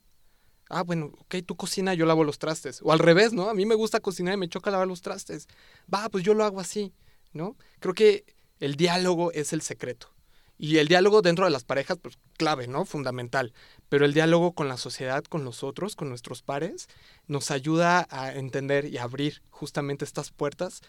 Ah, 0.69 0.83
bueno, 0.83 1.11
ok, 1.17 1.35
tú 1.45 1.55
cocina, 1.55 1.95
yo 1.95 2.05
lavo 2.05 2.23
los 2.23 2.37
trastes. 2.37 2.79
O 2.83 2.91
al 2.91 2.99
revés, 2.99 3.33
¿no? 3.33 3.49
A 3.49 3.53
mí 3.55 3.65
me 3.65 3.75
gusta 3.75 3.99
cocinar 3.99 4.35
y 4.35 4.37
me 4.37 4.49
choca 4.49 4.69
lavar 4.69 4.87
los 4.87 5.01
trastes. 5.01 5.47
Va, 5.91 6.07
pues 6.09 6.23
yo 6.23 6.35
lo 6.35 6.45
hago 6.45 6.59
así, 6.59 6.93
¿no? 7.33 7.57
Creo 7.79 7.95
que 7.95 8.23
el 8.59 8.75
diálogo 8.75 9.31
es 9.31 9.51
el 9.51 9.61
secreto. 9.61 10.13
Y 10.59 10.77
el 10.77 10.87
diálogo 10.87 11.21
dentro 11.21 11.45
de 11.45 11.51
las 11.51 11.63
parejas, 11.63 11.97
pues 12.01 12.19
clave, 12.37 12.67
¿no? 12.67 12.85
Fundamental. 12.85 13.53
Pero 13.87 14.05
el 14.05 14.13
diálogo 14.13 14.53
con 14.53 14.67
la 14.67 14.77
sociedad, 14.77 15.23
con 15.23 15.43
los 15.43 15.63
otros, 15.63 15.95
con 15.95 16.09
nuestros 16.09 16.43
pares, 16.43 16.87
nos 17.27 17.49
ayuda 17.49 18.07
a 18.11 18.33
entender 18.33 18.85
y 18.85 18.97
abrir 18.97 19.41
justamente 19.49 20.05
estas 20.05 20.31
puertas. 20.31 20.81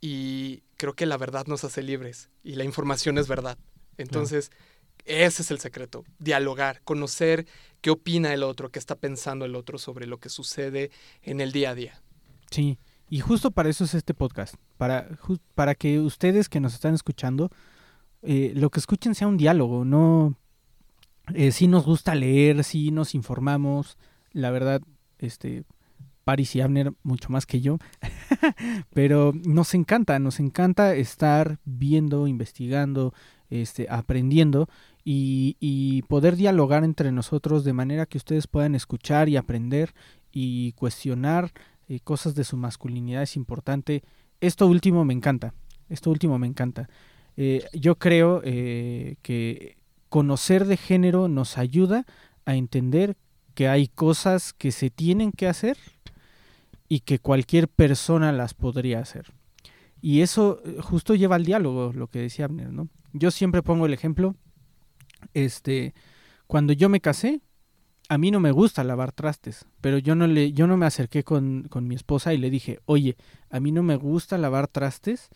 Y 0.00 0.64
creo 0.76 0.94
que 0.94 1.06
la 1.06 1.16
verdad 1.16 1.46
nos 1.46 1.64
hace 1.64 1.82
libres. 1.82 2.28
Y 2.42 2.56
la 2.56 2.64
información 2.64 3.16
es 3.18 3.28
verdad. 3.28 3.56
Entonces. 3.96 4.50
Ese 5.08 5.42
es 5.42 5.50
el 5.50 5.58
secreto. 5.58 6.04
Dialogar, 6.18 6.82
conocer 6.84 7.46
qué 7.80 7.90
opina 7.90 8.32
el 8.32 8.42
otro, 8.42 8.70
qué 8.70 8.78
está 8.78 8.94
pensando 8.96 9.44
el 9.44 9.54
otro 9.54 9.78
sobre 9.78 10.06
lo 10.06 10.18
que 10.18 10.28
sucede 10.28 10.90
en 11.22 11.40
el 11.40 11.52
día 11.52 11.70
a 11.70 11.74
día. 11.74 12.02
Sí, 12.50 12.78
y 13.08 13.20
justo 13.20 13.50
para 13.50 13.68
eso 13.68 13.84
es 13.84 13.94
este 13.94 14.14
podcast. 14.14 14.54
Para, 14.76 15.08
para 15.54 15.74
que 15.74 15.98
ustedes 15.98 16.48
que 16.48 16.60
nos 16.60 16.74
están 16.74 16.94
escuchando 16.94 17.50
eh, 18.22 18.52
lo 18.54 18.70
que 18.70 18.80
escuchen 18.80 19.14
sea 19.14 19.28
un 19.28 19.36
diálogo, 19.36 19.84
no... 19.84 20.34
Eh, 21.34 21.52
sí 21.52 21.66
nos 21.66 21.84
gusta 21.84 22.14
leer, 22.14 22.64
sí 22.64 22.90
nos 22.90 23.14
informamos, 23.14 23.98
la 24.32 24.50
verdad, 24.50 24.80
este, 25.18 25.64
Paris 26.24 26.56
y 26.56 26.62
Abner 26.62 26.92
mucho 27.02 27.28
más 27.28 27.44
que 27.44 27.60
yo, 27.60 27.78
pero 28.94 29.32
nos 29.44 29.74
encanta, 29.74 30.18
nos 30.18 30.40
encanta 30.40 30.94
estar 30.94 31.58
viendo, 31.66 32.26
investigando, 32.26 33.12
este, 33.50 33.88
aprendiendo 33.90 34.68
y, 35.10 36.02
poder 36.08 36.36
dialogar 36.36 36.84
entre 36.84 37.12
nosotros 37.12 37.64
de 37.64 37.72
manera 37.72 38.06
que 38.06 38.18
ustedes 38.18 38.46
puedan 38.46 38.74
escuchar 38.74 39.28
y 39.28 39.36
aprender 39.36 39.94
y 40.32 40.72
cuestionar 40.72 41.52
eh, 41.88 42.00
cosas 42.00 42.34
de 42.34 42.44
su 42.44 42.56
masculinidad 42.56 43.22
es 43.22 43.36
importante. 43.36 44.02
Esto 44.40 44.66
último 44.66 45.04
me 45.04 45.14
encanta, 45.14 45.54
esto 45.88 46.10
último 46.10 46.38
me 46.38 46.46
encanta. 46.46 46.88
Eh, 47.36 47.64
yo 47.72 47.96
creo 47.96 48.42
eh, 48.44 49.16
que 49.22 49.78
conocer 50.10 50.66
de 50.66 50.76
género 50.76 51.28
nos 51.28 51.56
ayuda 51.56 52.04
a 52.44 52.54
entender 52.54 53.16
que 53.54 53.68
hay 53.68 53.88
cosas 53.88 54.52
que 54.52 54.72
se 54.72 54.90
tienen 54.90 55.32
que 55.32 55.48
hacer 55.48 55.78
y 56.88 57.00
que 57.00 57.18
cualquier 57.18 57.68
persona 57.68 58.32
las 58.32 58.52
podría 58.52 59.00
hacer. 59.00 59.32
Y 60.02 60.20
eso 60.20 60.60
justo 60.82 61.14
lleva 61.14 61.36
al 61.36 61.44
diálogo, 61.44 61.92
lo 61.94 62.08
que 62.08 62.20
decía 62.20 62.44
Abner, 62.44 62.72
¿no? 62.72 62.88
Yo 63.12 63.30
siempre 63.30 63.62
pongo 63.62 63.86
el 63.86 63.94
ejemplo, 63.94 64.36
este, 65.34 65.94
cuando 66.46 66.72
yo 66.72 66.88
me 66.88 67.00
casé, 67.00 67.40
a 68.08 68.18
mí 68.18 68.30
no 68.30 68.40
me 68.40 68.52
gusta 68.52 68.84
lavar 68.84 69.12
trastes, 69.12 69.66
pero 69.80 69.98
yo 69.98 70.14
no 70.14 70.26
le, 70.26 70.52
yo 70.52 70.66
no 70.66 70.76
me 70.76 70.86
acerqué 70.86 71.24
con, 71.24 71.64
con 71.68 71.86
mi 71.86 71.94
esposa 71.94 72.32
y 72.32 72.38
le 72.38 72.50
dije, 72.50 72.80
oye, 72.86 73.16
a 73.50 73.60
mí 73.60 73.70
no 73.70 73.82
me 73.82 73.96
gusta 73.96 74.38
lavar 74.38 74.68
trastes, 74.68 75.28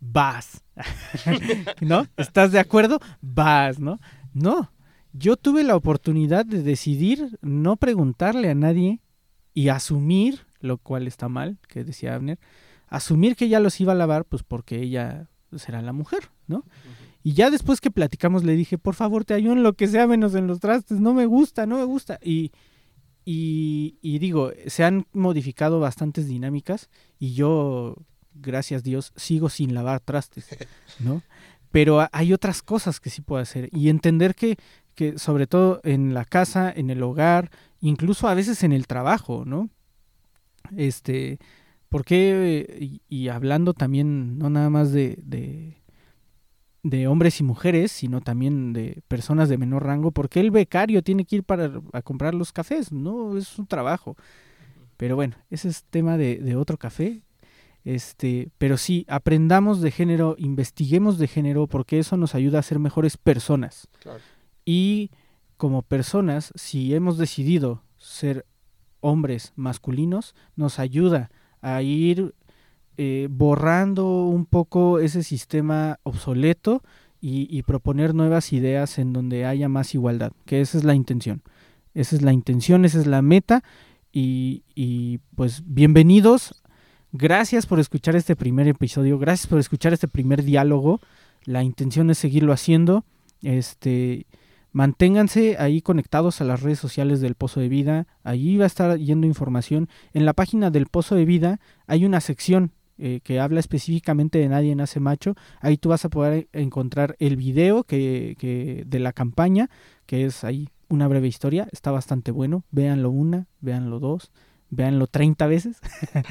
vas. 0.00 0.64
¿No? 1.80 2.06
¿Estás 2.16 2.52
de 2.52 2.58
acuerdo? 2.58 2.98
Vas, 3.20 3.78
¿no? 3.78 4.00
No. 4.34 4.72
Yo 5.12 5.36
tuve 5.36 5.64
la 5.64 5.76
oportunidad 5.76 6.44
de 6.44 6.62
decidir 6.62 7.38
no 7.40 7.76
preguntarle 7.76 8.50
a 8.50 8.54
nadie 8.54 9.00
y 9.54 9.68
asumir, 9.68 10.46
lo 10.60 10.78
cual 10.78 11.06
está 11.06 11.28
mal, 11.28 11.58
que 11.68 11.84
decía 11.84 12.14
Abner, 12.14 12.38
asumir 12.88 13.36
que 13.36 13.46
ella 13.46 13.60
los 13.60 13.80
iba 13.80 13.92
a 13.92 13.96
lavar, 13.96 14.24
pues 14.24 14.42
porque 14.42 14.80
ella 14.80 15.28
será 15.56 15.82
la 15.82 15.92
mujer, 15.92 16.30
¿no? 16.46 16.64
Y 17.28 17.34
ya 17.34 17.50
después 17.50 17.82
que 17.82 17.90
platicamos 17.90 18.42
le 18.42 18.56
dije, 18.56 18.78
por 18.78 18.94
favor, 18.94 19.26
te 19.26 19.34
ayudo 19.34 19.52
en 19.52 19.62
lo 19.62 19.74
que 19.74 19.86
sea 19.86 20.06
menos 20.06 20.34
en 20.34 20.46
los 20.46 20.60
trastes, 20.60 20.98
no 20.98 21.12
me 21.12 21.26
gusta, 21.26 21.66
no 21.66 21.76
me 21.76 21.84
gusta. 21.84 22.18
Y, 22.22 22.52
y, 23.22 24.18
digo, 24.18 24.50
se 24.66 24.82
han 24.82 25.06
modificado 25.12 25.78
bastantes 25.78 26.26
dinámicas 26.26 26.88
y 27.18 27.34
yo, 27.34 27.96
gracias 28.32 28.80
a 28.80 28.82
Dios, 28.82 29.12
sigo 29.14 29.50
sin 29.50 29.74
lavar 29.74 30.00
trastes, 30.00 30.48
¿no? 31.00 31.20
Pero 31.70 32.08
hay 32.12 32.32
otras 32.32 32.62
cosas 32.62 32.98
que 32.98 33.10
sí 33.10 33.20
puedo 33.20 33.42
hacer 33.42 33.68
y 33.72 33.90
entender 33.90 34.34
que, 34.34 34.56
que 34.94 35.18
sobre 35.18 35.46
todo 35.46 35.82
en 35.84 36.14
la 36.14 36.24
casa, 36.24 36.72
en 36.74 36.88
el 36.88 37.02
hogar, 37.02 37.50
incluso 37.82 38.26
a 38.26 38.32
veces 38.32 38.62
en 38.62 38.72
el 38.72 38.86
trabajo, 38.86 39.44
¿no? 39.44 39.68
Este, 40.74 41.38
porque, 41.90 43.00
y, 43.06 43.28
hablando 43.28 43.74
también, 43.74 44.38
no 44.38 44.48
nada 44.48 44.70
más 44.70 44.92
de, 44.92 45.18
de, 45.22 45.77
hombres 47.08 47.40
y 47.40 47.44
mujeres, 47.44 47.92
sino 47.92 48.20
también 48.20 48.72
de 48.72 49.02
personas 49.08 49.48
de 49.48 49.58
menor 49.58 49.84
rango, 49.84 50.10
porque 50.10 50.40
el 50.40 50.50
becario 50.50 51.02
tiene 51.02 51.24
que 51.24 51.36
ir 51.36 51.44
para 51.44 51.80
a 51.92 52.02
comprar 52.02 52.34
los 52.34 52.52
cafés, 52.52 52.92
no 52.92 53.36
es 53.36 53.48
su 53.48 53.66
trabajo. 53.66 54.16
Pero 54.96 55.16
bueno, 55.16 55.36
ese 55.50 55.68
es 55.68 55.84
tema 55.84 56.16
de, 56.16 56.36
de 56.36 56.56
otro 56.56 56.76
café. 56.76 57.22
Este, 57.84 58.50
pero 58.58 58.76
sí, 58.76 59.06
aprendamos 59.08 59.80
de 59.80 59.90
género, 59.90 60.34
investiguemos 60.38 61.18
de 61.18 61.28
género, 61.28 61.66
porque 61.66 61.98
eso 61.98 62.16
nos 62.16 62.34
ayuda 62.34 62.58
a 62.58 62.62
ser 62.62 62.78
mejores 62.78 63.16
personas. 63.16 63.88
Y 64.64 65.10
como 65.56 65.82
personas, 65.82 66.52
si 66.54 66.94
hemos 66.94 67.16
decidido 67.16 67.82
ser 67.96 68.44
hombres 69.00 69.52
masculinos, 69.56 70.34
nos 70.56 70.78
ayuda 70.78 71.30
a 71.60 71.82
ir 71.82 72.34
eh, 73.00 73.28
borrando 73.30 74.24
un 74.26 74.44
poco 74.44 74.98
ese 74.98 75.22
sistema 75.22 76.00
obsoleto 76.02 76.82
y, 77.20 77.62
proponer 77.62 78.14
nuevas 78.14 78.52
ideas 78.52 78.98
en 78.98 79.12
donde 79.12 79.44
haya 79.44 79.68
más 79.68 79.94
igualdad, 79.94 80.32
que 80.44 80.60
esa 80.60 80.78
es 80.78 80.84
la 80.84 80.94
intención. 80.94 81.42
Esa 81.94 82.16
es 82.16 82.22
la 82.22 82.32
intención, 82.32 82.84
esa 82.84 82.98
es 82.98 83.06
la 83.06 83.22
meta. 83.22 83.62
Y, 84.12 84.62
y 84.74 85.18
pues 85.34 85.62
bienvenidos. 85.64 86.60
Gracias 87.12 87.66
por 87.66 87.80
escuchar 87.80 88.14
este 88.14 88.36
primer 88.36 88.68
episodio. 88.68 89.18
Gracias 89.18 89.46
por 89.46 89.58
escuchar 89.58 89.92
este 89.92 90.08
primer 90.08 90.44
diálogo. 90.44 91.00
La 91.44 91.62
intención 91.62 92.10
es 92.10 92.18
seguirlo 92.18 92.52
haciendo. 92.52 93.04
Este 93.42 94.26
Manténganse 94.72 95.56
ahí 95.58 95.80
conectados 95.80 96.40
a 96.40 96.44
las 96.44 96.62
redes 96.62 96.78
sociales 96.78 97.20
del 97.20 97.34
Pozo 97.34 97.60
de 97.60 97.68
Vida. 97.68 98.06
Allí 98.22 98.56
va 98.58 98.64
a 98.64 98.66
estar 98.66 98.98
yendo 98.98 99.26
información. 99.26 99.88
En 100.12 100.26
la 100.26 100.34
página 100.34 100.70
del 100.70 100.86
Pozo 100.86 101.14
de 101.14 101.24
Vida 101.24 101.58
hay 101.86 102.04
una 102.04 102.20
sección 102.20 102.72
eh, 102.98 103.20
que 103.22 103.40
habla 103.40 103.60
específicamente 103.60 104.38
de 104.38 104.48
Nadie 104.48 104.74
Nace 104.74 105.00
Macho. 105.00 105.34
Ahí 105.60 105.76
tú 105.76 105.88
vas 105.88 106.04
a 106.04 106.08
poder 106.08 106.48
encontrar 106.52 107.16
el 107.18 107.36
video 107.36 107.84
que, 107.84 108.84
de 108.86 108.98
la 108.98 109.12
campaña, 109.12 109.70
que 110.06 110.24
es 110.24 110.44
ahí 110.44 110.68
una 110.88 111.08
breve 111.08 111.28
historia. 111.28 111.68
Está 111.72 111.90
bastante 111.90 112.30
bueno. 112.30 112.64
Véanlo 112.70 113.10
una, 113.10 113.46
véanlo 113.60 114.00
dos, 114.00 114.32
véanlo 114.70 115.06
30 115.06 115.46
veces. 115.46 115.80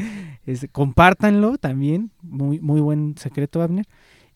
compártanlo 0.71 1.57
también. 1.57 2.11
Muy, 2.21 2.59
muy 2.59 2.81
buen 2.81 3.15
secreto, 3.17 3.61
Abner. 3.61 3.85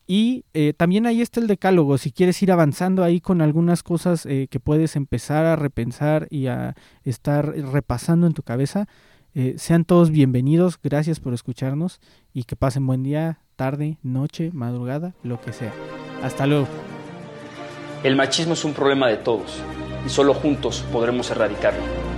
Y 0.06 0.44
eh, 0.52 0.74
también 0.76 1.06
ahí 1.06 1.22
está 1.22 1.40
el 1.40 1.46
decálogo, 1.46 1.96
si 1.96 2.10
quieres 2.10 2.42
ir 2.42 2.50
avanzando 2.50 3.04
ahí 3.04 3.20
con 3.20 3.40
algunas 3.40 3.82
cosas 3.82 4.26
eh, 4.26 4.48
que 4.50 4.58
puedes 4.58 4.96
empezar 4.96 5.46
a 5.46 5.56
repensar 5.56 6.26
y 6.28 6.48
a 6.48 6.74
estar 7.04 7.46
repasando 7.46 8.26
en 8.26 8.34
tu 8.34 8.42
cabeza, 8.42 8.88
eh, 9.34 9.54
sean 9.56 9.84
todos 9.84 10.10
bienvenidos, 10.10 10.78
gracias 10.82 11.20
por 11.20 11.34
escucharnos 11.34 12.00
y 12.32 12.44
que 12.44 12.56
pasen 12.56 12.86
buen 12.86 13.02
día, 13.02 13.38
tarde, 13.56 13.98
noche, 14.02 14.50
madrugada, 14.52 15.14
lo 15.22 15.40
que 15.40 15.52
sea. 15.52 15.72
Hasta 16.22 16.46
luego. 16.46 16.68
El 18.02 18.16
machismo 18.16 18.54
es 18.54 18.64
un 18.64 18.74
problema 18.74 19.08
de 19.08 19.16
todos 19.16 19.62
y 20.04 20.08
solo 20.08 20.34
juntos 20.34 20.84
podremos 20.92 21.30
erradicarlo. 21.30 22.11